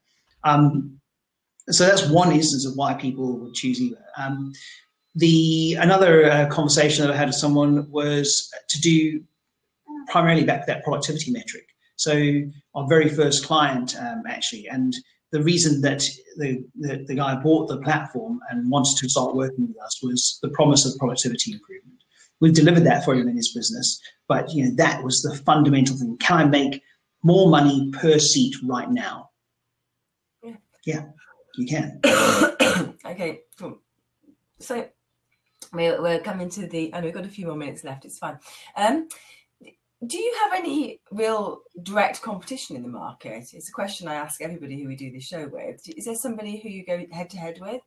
Um, 0.44 1.00
so 1.70 1.86
that's 1.86 2.08
one 2.10 2.32
instance 2.32 2.66
of 2.66 2.76
why 2.76 2.94
people 2.96 3.38
would 3.40 3.54
choose 3.54 3.80
Eva. 3.80 3.98
Um, 4.18 4.54
the 5.16 5.76
another 5.80 6.32
uh, 6.32 6.48
conversation 6.48 7.06
that 7.06 7.14
I 7.14 7.18
had 7.18 7.28
with 7.28 7.36
someone 7.36 7.90
was 7.92 8.50
to 8.70 8.82
do 8.82 9.24
primarily 10.08 10.44
back 10.44 10.66
to 10.66 10.74
that 10.74 10.84
productivity 10.84 11.32
metric. 11.32 11.71
So 12.02 12.42
our 12.74 12.88
very 12.88 13.10
first 13.10 13.46
client, 13.46 13.96
um, 13.96 14.24
actually, 14.28 14.68
and 14.68 14.96
the 15.32 15.44
reason 15.44 15.82
that 15.82 16.04
the, 16.36 16.66
the, 16.80 17.06
the, 17.08 17.14
guy 17.14 17.36
bought 17.36 17.68
the 17.68 17.78
platform 17.78 18.40
and 18.50 18.72
wanted 18.72 18.98
to 18.98 19.08
start 19.08 19.36
working 19.36 19.68
with 19.68 19.80
us 19.86 20.02
was 20.02 20.40
the 20.42 20.50
promise 20.50 20.84
of 20.84 20.98
productivity 20.98 21.54
improvement. 21.54 22.00
We've 22.40 22.56
delivered 22.56 22.86
that 22.86 23.06
for 23.06 23.14
him 23.14 23.28
in 23.28 23.36
his 23.36 23.54
business, 23.54 24.02
but 24.28 24.52
you 24.52 24.66
know 24.66 24.76
that 24.78 25.04
was 25.04 25.22
the 25.22 25.38
fundamental 25.46 25.96
thing. 25.96 26.18
Can 26.18 26.38
I 26.40 26.46
make 26.46 26.82
more 27.22 27.48
money 27.50 27.92
per 27.92 28.18
seat 28.18 28.56
right 28.64 28.90
now? 28.90 29.30
Yeah, 30.44 30.56
yeah 30.88 31.04
you 31.56 31.68
can. 31.68 32.00
okay, 33.06 33.42
cool. 33.60 33.78
So 34.58 34.88
we're, 35.72 36.02
we're 36.02 36.20
coming 36.20 36.50
to 36.50 36.66
the, 36.66 36.92
and 36.94 37.06
we've 37.06 37.14
got 37.14 37.26
a 37.26 37.30
few 37.30 37.46
more 37.46 37.56
minutes 37.56 37.84
left. 37.84 38.06
It's 38.06 38.18
fine. 38.18 38.40
Um, 38.76 39.08
do 40.06 40.18
you 40.18 40.34
have 40.44 40.54
any 40.54 41.00
real 41.12 41.62
direct 41.84 42.22
competition 42.22 42.76
in 42.76 42.82
the 42.82 42.90
market? 42.90 43.54
It's 43.54 43.70
a 43.70 43.74
question 43.74 44.08
I 44.08 44.16
ask 44.16 44.42
everybody 44.42 44.82
who 44.82 44.88
we 44.88 44.96
do 44.96 45.12
the 45.12 45.20
show 45.20 45.48
with. 45.48 45.82
Is 45.96 46.06
there 46.06 46.16
somebody 46.16 46.60
who 46.60 46.70
you 46.70 46.86
go 46.86 47.06
head 47.12 47.30
to 47.32 47.38
head 47.38 47.60
with? 47.62 47.82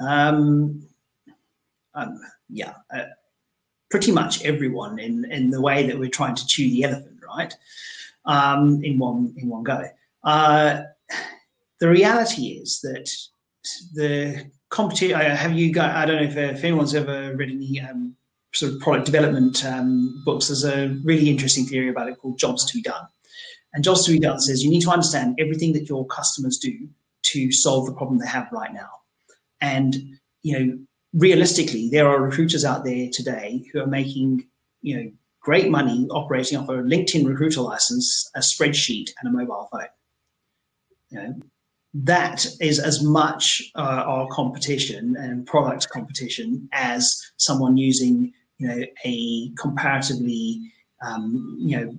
Um, 0.00 0.86
um 1.94 2.20
yeah, 2.50 2.74
uh, 2.94 3.04
pretty 3.90 4.12
much 4.12 4.44
everyone 4.44 4.98
in 4.98 5.24
in 5.30 5.50
the 5.50 5.60
way 5.60 5.86
that 5.86 5.98
we're 5.98 6.10
trying 6.10 6.34
to 6.34 6.46
chew 6.46 6.68
the 6.68 6.84
elephant, 6.84 7.20
right? 7.26 7.54
Um, 8.26 8.84
in 8.84 8.98
one 8.98 9.34
in 9.38 9.48
one 9.48 9.62
go. 9.62 9.84
Uh, 10.22 10.82
the 11.80 11.88
reality 11.88 12.58
is 12.60 12.80
that 12.80 13.10
the 13.94 14.50
competition. 14.68 15.18
Uh, 15.18 15.34
have 15.34 15.52
you 15.52 15.72
got? 15.72 15.94
I 15.94 16.04
don't 16.04 16.16
know 16.16 16.28
if, 16.28 16.36
uh, 16.36 16.56
if 16.56 16.64
anyone's 16.64 16.94
ever 16.94 17.34
read 17.36 17.50
any 17.50 17.80
um, 17.80 18.16
sort 18.54 18.72
of 18.72 18.80
product 18.80 19.06
development 19.06 19.64
um, 19.64 20.22
books, 20.24 20.48
there's 20.48 20.64
a 20.64 20.88
really 21.04 21.30
interesting 21.30 21.64
theory 21.64 21.88
about 21.88 22.08
it 22.08 22.18
called 22.18 22.38
jobs 22.38 22.64
to 22.66 22.74
be 22.76 22.82
done. 22.82 23.06
And 23.74 23.82
jobs 23.82 24.04
to 24.04 24.12
be 24.12 24.18
done 24.18 24.38
says 24.40 24.62
you 24.62 24.70
need 24.70 24.82
to 24.82 24.90
understand 24.90 25.36
everything 25.38 25.72
that 25.72 25.88
your 25.88 26.06
customers 26.06 26.58
do 26.58 26.88
to 27.22 27.50
solve 27.52 27.86
the 27.86 27.94
problem 27.94 28.18
they 28.18 28.26
have 28.26 28.48
right 28.52 28.72
now. 28.72 28.90
And, 29.60 29.96
you 30.42 30.58
know, 30.58 30.78
realistically, 31.14 31.88
there 31.88 32.08
are 32.08 32.20
recruiters 32.20 32.64
out 32.64 32.84
there 32.84 33.08
today 33.10 33.64
who 33.72 33.80
are 33.80 33.86
making, 33.86 34.46
you 34.82 34.96
know, 34.96 35.10
great 35.40 35.70
money 35.70 36.06
operating 36.10 36.58
off 36.58 36.68
a 36.68 36.72
LinkedIn 36.72 37.26
recruiter 37.26 37.62
license, 37.62 38.30
a 38.34 38.40
spreadsheet, 38.40 39.10
and 39.20 39.28
a 39.28 39.36
mobile 39.36 39.68
phone. 39.72 39.86
You 41.10 41.18
know, 41.18 41.34
that 41.94 42.46
is 42.60 42.78
as 42.78 43.02
much 43.02 43.62
uh, 43.74 43.80
our 44.06 44.28
competition 44.28 45.16
and 45.16 45.46
product 45.46 45.88
competition 45.90 46.68
as 46.72 47.14
someone 47.36 47.76
using 47.76 48.32
you 48.62 48.68
know, 48.68 48.84
a 49.04 49.50
comparatively, 49.60 50.60
um, 51.04 51.56
you 51.58 51.76
know, 51.76 51.98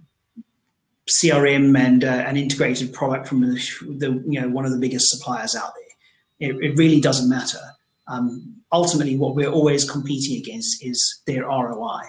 CRM 1.10 1.78
and 1.78 2.06
uh, 2.06 2.08
an 2.08 2.38
integrated 2.38 2.94
product 2.94 3.28
from 3.28 3.42
the, 3.42 3.56
the, 3.98 4.24
you 4.26 4.40
know, 4.40 4.48
one 4.48 4.66
of 4.66 4.72
the 4.72 4.78
biggest 4.78 5.10
suppliers 5.10 5.56
out 5.56 5.74
there. 5.76 6.50
It, 6.50 6.56
it 6.64 6.78
really 6.78 7.02
doesn't 7.02 7.30
matter. 7.30 7.60
Um, 8.08 8.56
ultimately, 8.72 9.18
what 9.18 9.36
we're 9.36 9.52
always 9.52 9.90
competing 9.90 10.38
against 10.38 10.84
is 10.86 11.22
their 11.28 11.44
ROI. 11.44 12.02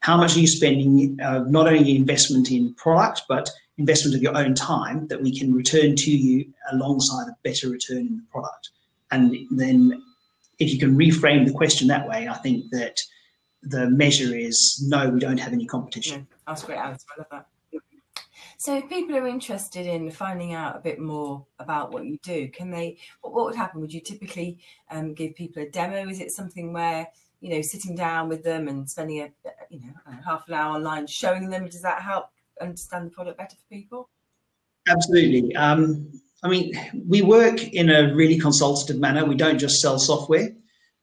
How 0.00 0.16
much 0.16 0.36
are 0.36 0.40
you 0.40 0.48
spending, 0.48 1.20
uh, 1.20 1.44
not 1.46 1.68
only 1.68 1.94
investment 1.94 2.50
in 2.50 2.74
product, 2.74 3.22
but 3.28 3.48
investment 3.78 4.16
of 4.16 4.22
your 4.22 4.36
own 4.36 4.54
time 4.54 5.06
that 5.06 5.22
we 5.22 5.36
can 5.38 5.54
return 5.54 5.94
to 5.96 6.10
you 6.10 6.52
alongside 6.72 7.28
a 7.28 7.36
better 7.44 7.68
return 7.68 7.98
in 7.98 8.16
the 8.16 8.26
product? 8.32 8.70
And 9.12 9.36
then 9.50 10.02
if 10.58 10.72
you 10.72 10.78
can 10.78 10.96
reframe 10.96 11.46
the 11.46 11.52
question 11.52 11.86
that 11.88 12.08
way, 12.08 12.28
I 12.28 12.34
think 12.38 12.70
that 12.72 13.00
the 13.62 13.90
measure 13.90 14.36
is 14.36 14.84
no, 14.86 15.08
we 15.08 15.20
don't 15.20 15.38
have 15.38 15.52
any 15.52 15.66
competition. 15.66 16.26
That's 16.46 16.64
great 16.64 16.78
answer. 16.78 17.06
I 17.16 17.18
love 17.18 17.26
that. 17.30 17.46
So, 18.56 18.76
if 18.76 18.90
people 18.90 19.16
are 19.16 19.26
interested 19.26 19.86
in 19.86 20.10
finding 20.10 20.52
out 20.52 20.76
a 20.76 20.80
bit 20.80 20.98
more 20.98 21.46
about 21.58 21.92
what 21.92 22.04
you 22.04 22.18
do, 22.22 22.48
can 22.48 22.70
they? 22.70 22.98
What, 23.22 23.32
what 23.32 23.46
would 23.46 23.54
happen? 23.56 23.80
Would 23.80 23.92
you 23.92 24.02
typically 24.02 24.58
um, 24.90 25.14
give 25.14 25.34
people 25.34 25.62
a 25.62 25.70
demo? 25.70 26.06
Is 26.08 26.20
it 26.20 26.30
something 26.30 26.72
where 26.72 27.08
you 27.40 27.50
know 27.50 27.62
sitting 27.62 27.96
down 27.96 28.28
with 28.28 28.44
them 28.44 28.68
and 28.68 28.88
spending 28.88 29.20
a 29.22 29.30
you 29.70 29.80
know 29.80 30.12
half 30.26 30.46
an 30.46 30.54
hour 30.54 30.74
online 30.74 31.06
showing 31.06 31.48
them? 31.48 31.68
Does 31.68 31.82
that 31.82 32.02
help 32.02 32.26
understand 32.60 33.06
the 33.06 33.10
product 33.10 33.38
better 33.38 33.56
for 33.56 33.74
people? 33.74 34.10
Absolutely. 34.88 35.56
Um, 35.56 36.20
I 36.42 36.48
mean, 36.48 36.74
we 37.08 37.22
work 37.22 37.62
in 37.62 37.90
a 37.90 38.14
really 38.14 38.38
consultative 38.38 38.98
manner. 38.98 39.24
We 39.24 39.36
don't 39.36 39.58
just 39.58 39.80
sell 39.80 39.98
software. 39.98 40.50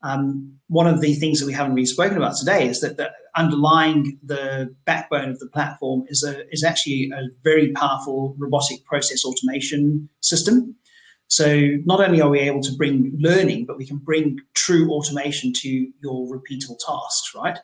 Um, 0.04 0.58
one 0.68 0.88
of 0.88 1.02
the 1.02 1.16
things 1.16 1.40
that 1.40 1.46
we 1.46 1.54
haven't 1.54 1.74
really 1.74 1.86
spoken 1.86 2.18
about 2.18 2.38
today 2.38 2.68
is 2.68 2.82
that 2.82 2.98
the 2.98 3.10
underlying 3.36 4.20
the 4.24 4.74
backbone 4.86 5.30
of 5.30 5.40
the 5.40 5.48
platform 5.48 6.04
is 6.08 6.24
a 6.24 6.48
is 6.52 6.64
actually 6.64 7.12
a 7.16 7.24
very 7.44 7.72
powerful 7.74 8.36
robotic 8.38 8.84
process 8.86 9.24
automation 9.26 10.10
system. 10.22 10.76
So 11.28 11.78
not 11.86 12.00
only 12.00 12.22
are 12.22 12.30
we 12.30 12.40
able 12.40 12.62
to 12.62 12.74
bring 12.76 13.14
learning, 13.20 13.66
but 13.66 13.78
we 13.78 13.86
can 13.86 13.98
bring 13.98 14.40
true 14.54 14.90
automation 14.92 15.52
to 15.58 15.70
your 16.02 16.26
repeatable 16.28 16.78
tasks, 16.80 17.34
right? 17.36 17.58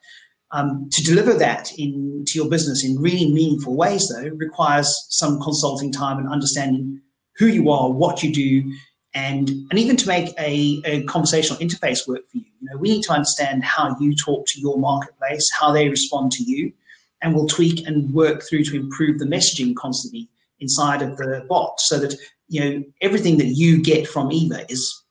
Um, 0.52 0.90
to 0.92 1.04
deliver 1.04 1.34
that 1.34 1.72
into 1.78 2.34
your 2.36 2.50
business 2.50 2.86
in 2.86 3.00
really 3.00 3.32
meaningful 3.32 3.76
ways, 3.76 4.10
though, 4.10 4.30
requires 4.36 5.08
some 5.10 5.42
consulting 5.42 5.92
time 5.92 6.20
and 6.20 6.30
understanding 6.30 7.02
who 7.38 7.48
you 7.48 7.72
are, 7.72 7.90
what 7.90 8.22
you 8.22 8.32
do, 8.32 8.72
and 9.14 9.50
and 9.50 9.78
even 9.78 9.96
to 9.98 10.08
make 10.08 10.34
a, 10.40 10.82
a 10.86 11.04
conversational 11.04 11.60
interface 11.60 12.08
work 12.08 12.28
for 12.30 12.38
you. 12.38 12.46
You 12.62 12.70
know, 12.70 12.78
we 12.78 12.90
need 12.90 13.04
to 13.04 13.12
understand 13.12 13.64
how 13.64 13.96
you 14.00 14.16
talk 14.16 14.46
to 14.48 14.60
your 14.60 14.78
marketplace, 14.78 15.50
how 15.60 15.72
they 15.72 15.90
respond 15.90 16.32
to 16.34 16.44
you, 16.44 16.74
and 17.22 17.34
we'll 17.36 17.48
tweak 17.48 17.86
and 17.88 18.14
work 18.14 18.44
through 18.44 18.64
to 18.66 18.76
improve 18.76 19.20
the 19.20 19.26
messaging 19.26 19.76
constantly 19.76 20.30
inside 20.60 21.02
of 21.02 21.18
the 21.18 21.46
bot 21.50 21.80
so 21.80 22.00
that 22.00 22.16
you 22.48 22.62
know 22.62 22.84
everything 23.02 23.38
that 23.38 23.48
you 23.48 23.82
get 23.82 24.08
from 24.08 24.32
Eva 24.32 24.66
is 24.70 25.04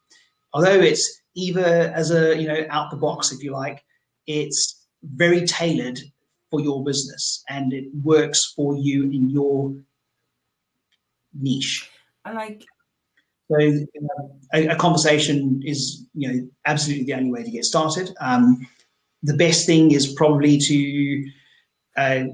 although 0.52 0.80
it's 0.80 1.20
Eva 1.34 1.92
as 1.94 2.10
a 2.10 2.36
you 2.40 2.46
know 2.46 2.66
out 2.70 2.90
the 2.90 2.96
box 2.96 3.32
if 3.32 3.42
you 3.42 3.52
like, 3.52 3.84
it's 4.26 4.86
very 5.02 5.46
tailored 5.46 5.98
for 6.50 6.60
your 6.60 6.84
business 6.84 7.42
and 7.48 7.72
it 7.72 7.86
works 8.02 8.52
for 8.54 8.76
you 8.76 9.04
in 9.04 9.30
your 9.30 9.74
niche. 11.34 11.90
I 12.24 12.32
like 12.32 12.64
so 13.50 13.86
a, 14.54 14.68
a, 14.68 14.76
conversation 14.76 15.60
is, 15.64 16.06
you 16.14 16.32
know, 16.32 16.48
absolutely 16.66 17.04
the 17.04 17.14
only 17.14 17.30
way 17.30 17.42
to 17.42 17.50
get 17.50 17.64
started. 17.64 18.14
Um, 18.20 18.66
the 19.22 19.36
best 19.36 19.66
thing 19.66 19.90
is 19.92 20.12
probably 20.14 20.58
to 20.58 21.30
uh, 21.96 22.24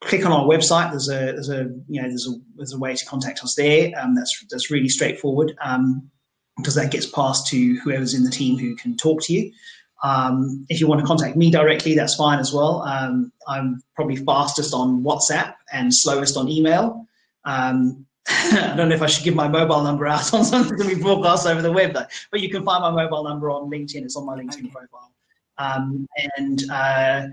click 0.00 0.24
on 0.24 0.32
our 0.32 0.44
website. 0.44 0.90
There's 0.90 1.08
a 1.08 1.32
there's 1.32 1.50
a 1.50 1.70
you 1.88 2.02
know 2.02 2.08
there's 2.08 2.28
a 2.28 2.32
there's 2.56 2.72
a 2.72 2.78
way 2.78 2.94
to 2.94 3.06
contact 3.06 3.42
us 3.42 3.54
there. 3.54 3.92
Um, 4.00 4.14
that's 4.14 4.44
that's 4.50 4.70
really 4.70 4.88
straightforward 4.88 5.56
um, 5.62 6.10
because 6.56 6.74
that 6.74 6.90
gets 6.90 7.06
passed 7.06 7.46
to 7.48 7.74
whoever's 7.80 8.14
in 8.14 8.24
the 8.24 8.30
team 8.30 8.58
who 8.58 8.74
can 8.76 8.96
talk 8.96 9.22
to 9.24 9.32
you. 9.32 9.52
Um, 10.02 10.64
if 10.68 10.80
you 10.80 10.86
want 10.86 11.00
to 11.00 11.06
contact 11.06 11.36
me 11.36 11.50
directly, 11.50 11.94
that's 11.94 12.14
fine 12.14 12.38
as 12.38 12.52
well. 12.52 12.82
Um, 12.82 13.32
I'm 13.46 13.82
probably 13.94 14.16
fastest 14.16 14.72
on 14.72 15.02
WhatsApp 15.02 15.54
and 15.72 15.94
slowest 15.94 16.36
on 16.36 16.48
email. 16.48 17.06
Um, 17.44 18.06
I 18.52 18.74
don't 18.76 18.88
know 18.88 18.94
if 18.94 19.02
I 19.02 19.06
should 19.06 19.24
give 19.24 19.34
my 19.34 19.48
mobile 19.48 19.82
number 19.82 20.06
out 20.06 20.32
on 20.32 20.44
something 20.44 20.76
that 20.76 20.86
we 20.86 20.94
broadcast 20.94 21.46
over 21.46 21.62
the 21.62 21.72
web, 21.72 21.92
though. 21.94 22.06
But 22.30 22.40
you 22.40 22.48
can 22.48 22.64
find 22.64 22.82
my 22.82 22.90
mobile 22.90 23.24
number 23.24 23.50
on 23.50 23.70
LinkedIn. 23.70 24.04
It's 24.04 24.16
on 24.16 24.24
my 24.24 24.36
LinkedIn 24.36 24.66
okay. 24.66 24.68
profile. 24.68 25.12
Um, 25.58 26.06
and 26.36 26.70
uh, 26.70 27.26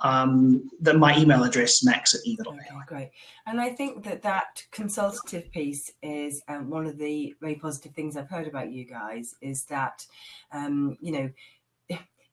um, 0.00 0.68
then 0.80 0.98
my 0.98 1.16
email 1.16 1.44
address 1.44 1.84
max 1.84 2.14
at 2.14 2.20
eva.ai. 2.26 2.52
Okay, 2.52 2.68
great. 2.86 3.10
And 3.46 3.60
I 3.60 3.70
think 3.70 4.04
that 4.04 4.22
that 4.22 4.62
consultative 4.70 5.50
piece 5.50 5.90
is 6.02 6.42
um, 6.48 6.68
one 6.68 6.86
of 6.86 6.98
the 6.98 7.34
very 7.40 7.54
positive 7.54 7.92
things 7.92 8.16
I've 8.16 8.28
heard 8.28 8.46
about 8.46 8.70
you 8.70 8.84
guys 8.84 9.34
is 9.40 9.64
that, 9.66 10.04
um, 10.52 10.98
you 11.00 11.12
know, 11.12 11.30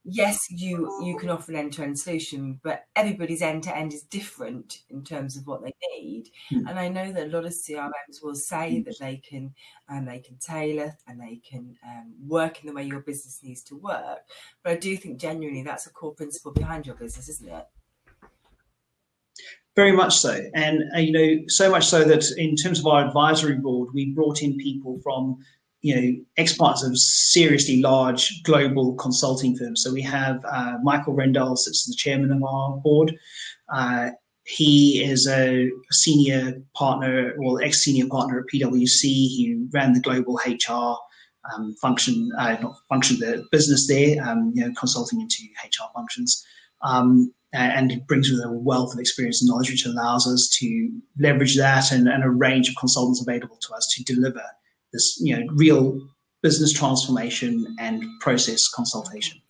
yes, 0.03 0.39
you 0.49 1.01
you 1.03 1.17
can 1.17 1.29
offer 1.29 1.51
an 1.51 1.57
end-to-end 1.57 1.99
solution, 1.99 2.59
but 2.63 2.85
everybody's 2.95 3.41
end-to-end 3.41 3.93
is 3.93 4.03
different 4.03 4.79
in 4.89 5.03
terms 5.03 5.37
of 5.37 5.47
what 5.47 5.61
they 5.63 5.73
need. 5.95 6.29
Mm. 6.51 6.69
And 6.69 6.79
I 6.79 6.87
know 6.87 7.11
that 7.11 7.27
a 7.27 7.29
lot 7.29 7.45
of 7.45 7.53
CRMs 7.53 8.23
will 8.23 8.35
say 8.35 8.77
mm. 8.77 8.85
that 8.85 8.99
they 8.99 9.17
can 9.17 9.53
and 9.89 10.07
they 10.07 10.19
can 10.19 10.37
tailor 10.37 10.97
and 11.07 11.19
they 11.19 11.37
can 11.37 11.75
um, 11.85 12.13
work 12.27 12.61
in 12.61 12.67
the 12.67 12.73
way 12.73 12.83
your 12.83 13.01
business 13.01 13.39
needs 13.43 13.63
to 13.63 13.75
work. 13.75 14.19
But 14.63 14.73
I 14.73 14.75
do 14.77 14.95
think 14.97 15.19
genuinely 15.19 15.63
that's 15.63 15.87
a 15.87 15.91
core 15.91 16.13
principle 16.13 16.51
behind 16.51 16.85
your 16.85 16.95
business, 16.95 17.29
isn't 17.29 17.49
it? 17.49 17.67
Very 19.75 19.93
much 19.93 20.17
so, 20.17 20.37
and 20.53 20.83
uh, 20.93 20.99
you 20.99 21.13
know, 21.13 21.43
so 21.47 21.71
much 21.71 21.85
so 21.85 22.03
that 22.03 22.25
in 22.37 22.57
terms 22.57 22.79
of 22.79 22.87
our 22.87 23.07
advisory 23.07 23.55
board, 23.55 23.89
we 23.93 24.11
brought 24.13 24.41
in 24.41 24.57
people 24.57 24.99
from 25.01 25.37
you 25.81 25.95
know, 25.95 26.23
ex-parts 26.37 26.83
of 26.83 26.97
seriously 26.97 27.81
large 27.81 28.43
global 28.43 28.93
consulting 28.95 29.57
firms. 29.57 29.81
So 29.83 29.91
we 29.91 30.01
have 30.03 30.43
uh, 30.45 30.77
Michael 30.83 31.13
Rendell 31.13 31.55
sits 31.55 31.85
the 31.85 31.95
chairman 31.95 32.31
of 32.31 32.43
our 32.43 32.77
board. 32.77 33.15
Uh, 33.73 34.11
he 34.43 35.03
is 35.03 35.27
a 35.27 35.69
senior 35.91 36.61
partner, 36.75 37.33
well, 37.37 37.59
ex-senior 37.59 38.07
partner 38.07 38.39
at 38.39 38.45
PwC. 38.53 39.01
He 39.01 39.65
ran 39.71 39.93
the 39.93 39.99
global 39.99 40.39
HR 40.45 40.97
um, 41.53 41.75
function, 41.81 42.29
uh, 42.37 42.57
not 42.61 42.75
function, 42.89 43.19
the 43.19 43.43
business 43.51 43.87
there, 43.87 44.23
um, 44.23 44.51
you 44.53 44.65
know, 44.65 44.73
consulting 44.77 45.21
into 45.21 45.43
HR 45.63 45.89
functions. 45.95 46.45
Um, 46.83 47.33
and 47.53 47.91
it 47.91 48.07
brings 48.07 48.31
with 48.31 48.39
a 48.45 48.51
wealth 48.51 48.93
of 48.93 48.99
experience 48.99 49.41
and 49.41 49.49
knowledge, 49.49 49.69
which 49.69 49.85
allows 49.85 50.25
us 50.25 50.49
to 50.59 50.89
leverage 51.19 51.57
that 51.57 51.91
and, 51.91 52.07
and 52.07 52.23
a 52.23 52.29
range 52.29 52.69
of 52.69 52.75
consultants 52.79 53.21
available 53.21 53.57
to 53.57 53.73
us 53.73 53.87
to 53.93 54.03
deliver 54.03 54.43
this 54.93 55.17
you 55.21 55.37
know 55.37 55.45
real 55.53 55.99
business 56.41 56.73
transformation 56.73 57.75
and 57.79 58.03
process 58.19 58.67
consultation. 58.67 59.41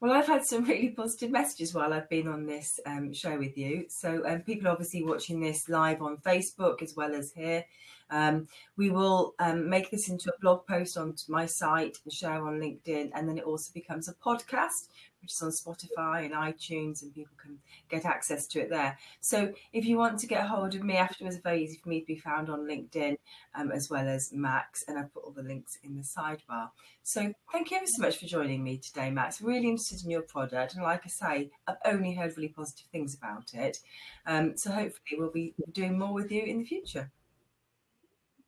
Well, 0.00 0.12
I've 0.12 0.26
had 0.26 0.44
some 0.44 0.64
really 0.68 0.90
positive 0.90 1.30
messages 1.30 1.74
while 1.74 1.92
I've 1.92 2.08
been 2.08 2.26
on 2.26 2.46
this 2.46 2.80
um, 2.86 3.12
show 3.12 3.38
with 3.38 3.56
you. 3.56 3.86
So, 3.88 4.22
um, 4.26 4.40
people 4.40 4.68
obviously 4.68 5.04
watching 5.04 5.40
this 5.40 5.68
live 5.68 6.02
on 6.02 6.16
Facebook 6.18 6.82
as 6.82 6.94
well 6.96 7.14
as 7.14 7.32
here. 7.32 7.64
Um, 8.10 8.48
we 8.76 8.90
will 8.90 9.34
um, 9.38 9.68
make 9.68 9.90
this 9.90 10.08
into 10.08 10.30
a 10.30 10.40
blog 10.40 10.66
post 10.66 10.96
onto 10.96 11.22
my 11.28 11.46
site 11.46 11.98
and 12.04 12.12
share 12.12 12.44
on 12.44 12.58
LinkedIn, 12.58 13.10
and 13.14 13.28
then 13.28 13.38
it 13.38 13.44
also 13.44 13.70
becomes 13.72 14.08
a 14.08 14.14
podcast, 14.14 14.88
which 15.20 15.32
is 15.32 15.42
on 15.42 15.50
Spotify 15.50 16.24
and 16.24 16.34
iTunes, 16.34 17.02
and 17.02 17.14
people 17.14 17.36
can 17.40 17.58
get 17.88 18.04
access 18.04 18.46
to 18.48 18.60
it 18.60 18.70
there. 18.70 18.98
So 19.20 19.52
if 19.72 19.84
you 19.84 19.96
want 19.98 20.18
to 20.20 20.26
get 20.26 20.44
a 20.44 20.48
hold 20.48 20.74
of 20.74 20.82
me 20.82 20.96
afterwards, 20.96 21.36
it's 21.36 21.42
very 21.42 21.64
easy 21.64 21.78
for 21.82 21.88
me 21.88 22.00
to 22.00 22.06
be 22.06 22.16
found 22.16 22.48
on 22.48 22.60
LinkedIn 22.60 23.16
um, 23.54 23.70
as 23.72 23.90
well 23.90 24.06
as 24.08 24.32
Max, 24.32 24.84
and 24.88 24.98
I've 24.98 25.12
put 25.12 25.24
all 25.24 25.32
the 25.32 25.42
links 25.42 25.78
in 25.82 25.96
the 25.96 26.02
sidebar. 26.02 26.70
So 27.02 27.32
thank 27.52 27.70
you 27.70 27.76
ever 27.76 27.86
so 27.86 28.02
much 28.02 28.18
for 28.18 28.26
joining 28.26 28.62
me 28.62 28.78
today, 28.78 29.10
Max. 29.10 29.40
Really 29.40 29.68
interested 29.68 30.04
in 30.04 30.10
your 30.10 30.22
product, 30.22 30.74
and 30.74 30.82
like 30.82 31.02
I 31.04 31.08
say, 31.08 31.50
I've 31.66 31.76
only 31.84 32.14
heard 32.14 32.36
really 32.36 32.48
positive 32.48 32.86
things 32.92 33.14
about 33.14 33.54
it. 33.54 33.78
Um, 34.26 34.56
so 34.56 34.70
hopefully, 34.70 35.18
we'll 35.18 35.30
be 35.30 35.54
doing 35.72 35.98
more 35.98 36.12
with 36.12 36.30
you 36.30 36.42
in 36.42 36.58
the 36.58 36.64
future. 36.64 37.10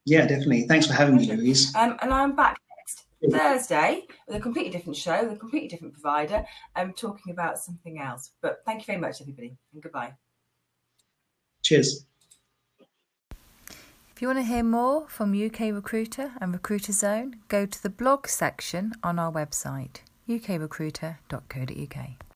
Yeah, 0.05 0.27
definitely. 0.27 0.67
Thanks 0.67 0.87
for 0.87 0.95
having 0.95 1.17
me, 1.17 1.31
Louise. 1.33 1.75
Um, 1.77 1.97
and 2.03 2.13
I'm 2.13 2.35
back 2.35 2.59
Thursday 3.31 4.07
with 4.27 4.37
a 4.37 4.41
completely 4.41 4.71
different 4.71 4.97
show, 4.97 5.23
with 5.23 5.33
a 5.33 5.37
completely 5.37 5.69
different 5.69 5.95
provider, 5.95 6.45
I'm 6.75 6.93
talking 6.93 7.33
about 7.33 7.59
something 7.59 8.01
else. 8.01 8.33
But 8.41 8.63
thank 8.67 8.81
you 8.81 8.87
very 8.87 8.99
much, 9.01 9.21
everybody, 9.21 9.57
and 9.73 9.83
goodbye. 9.83 10.15
Cheers. 11.63 12.07
If 14.15 14.21
you 14.21 14.29
want 14.29 14.39
to 14.39 14.45
hear 14.45 14.63
more 14.63 15.09
from 15.09 15.33
UK 15.33 15.73
Recruiter 15.73 16.33
and 16.41 16.53
Recruiter 16.53 16.93
Zone, 16.93 17.37
go 17.49 17.67
to 17.67 17.83
the 17.83 17.91
blog 17.91 18.27
section 18.29 18.93
on 19.03 19.19
our 19.19 19.33
website, 19.33 19.99
ukrecruiter.co.uk. 20.29 22.25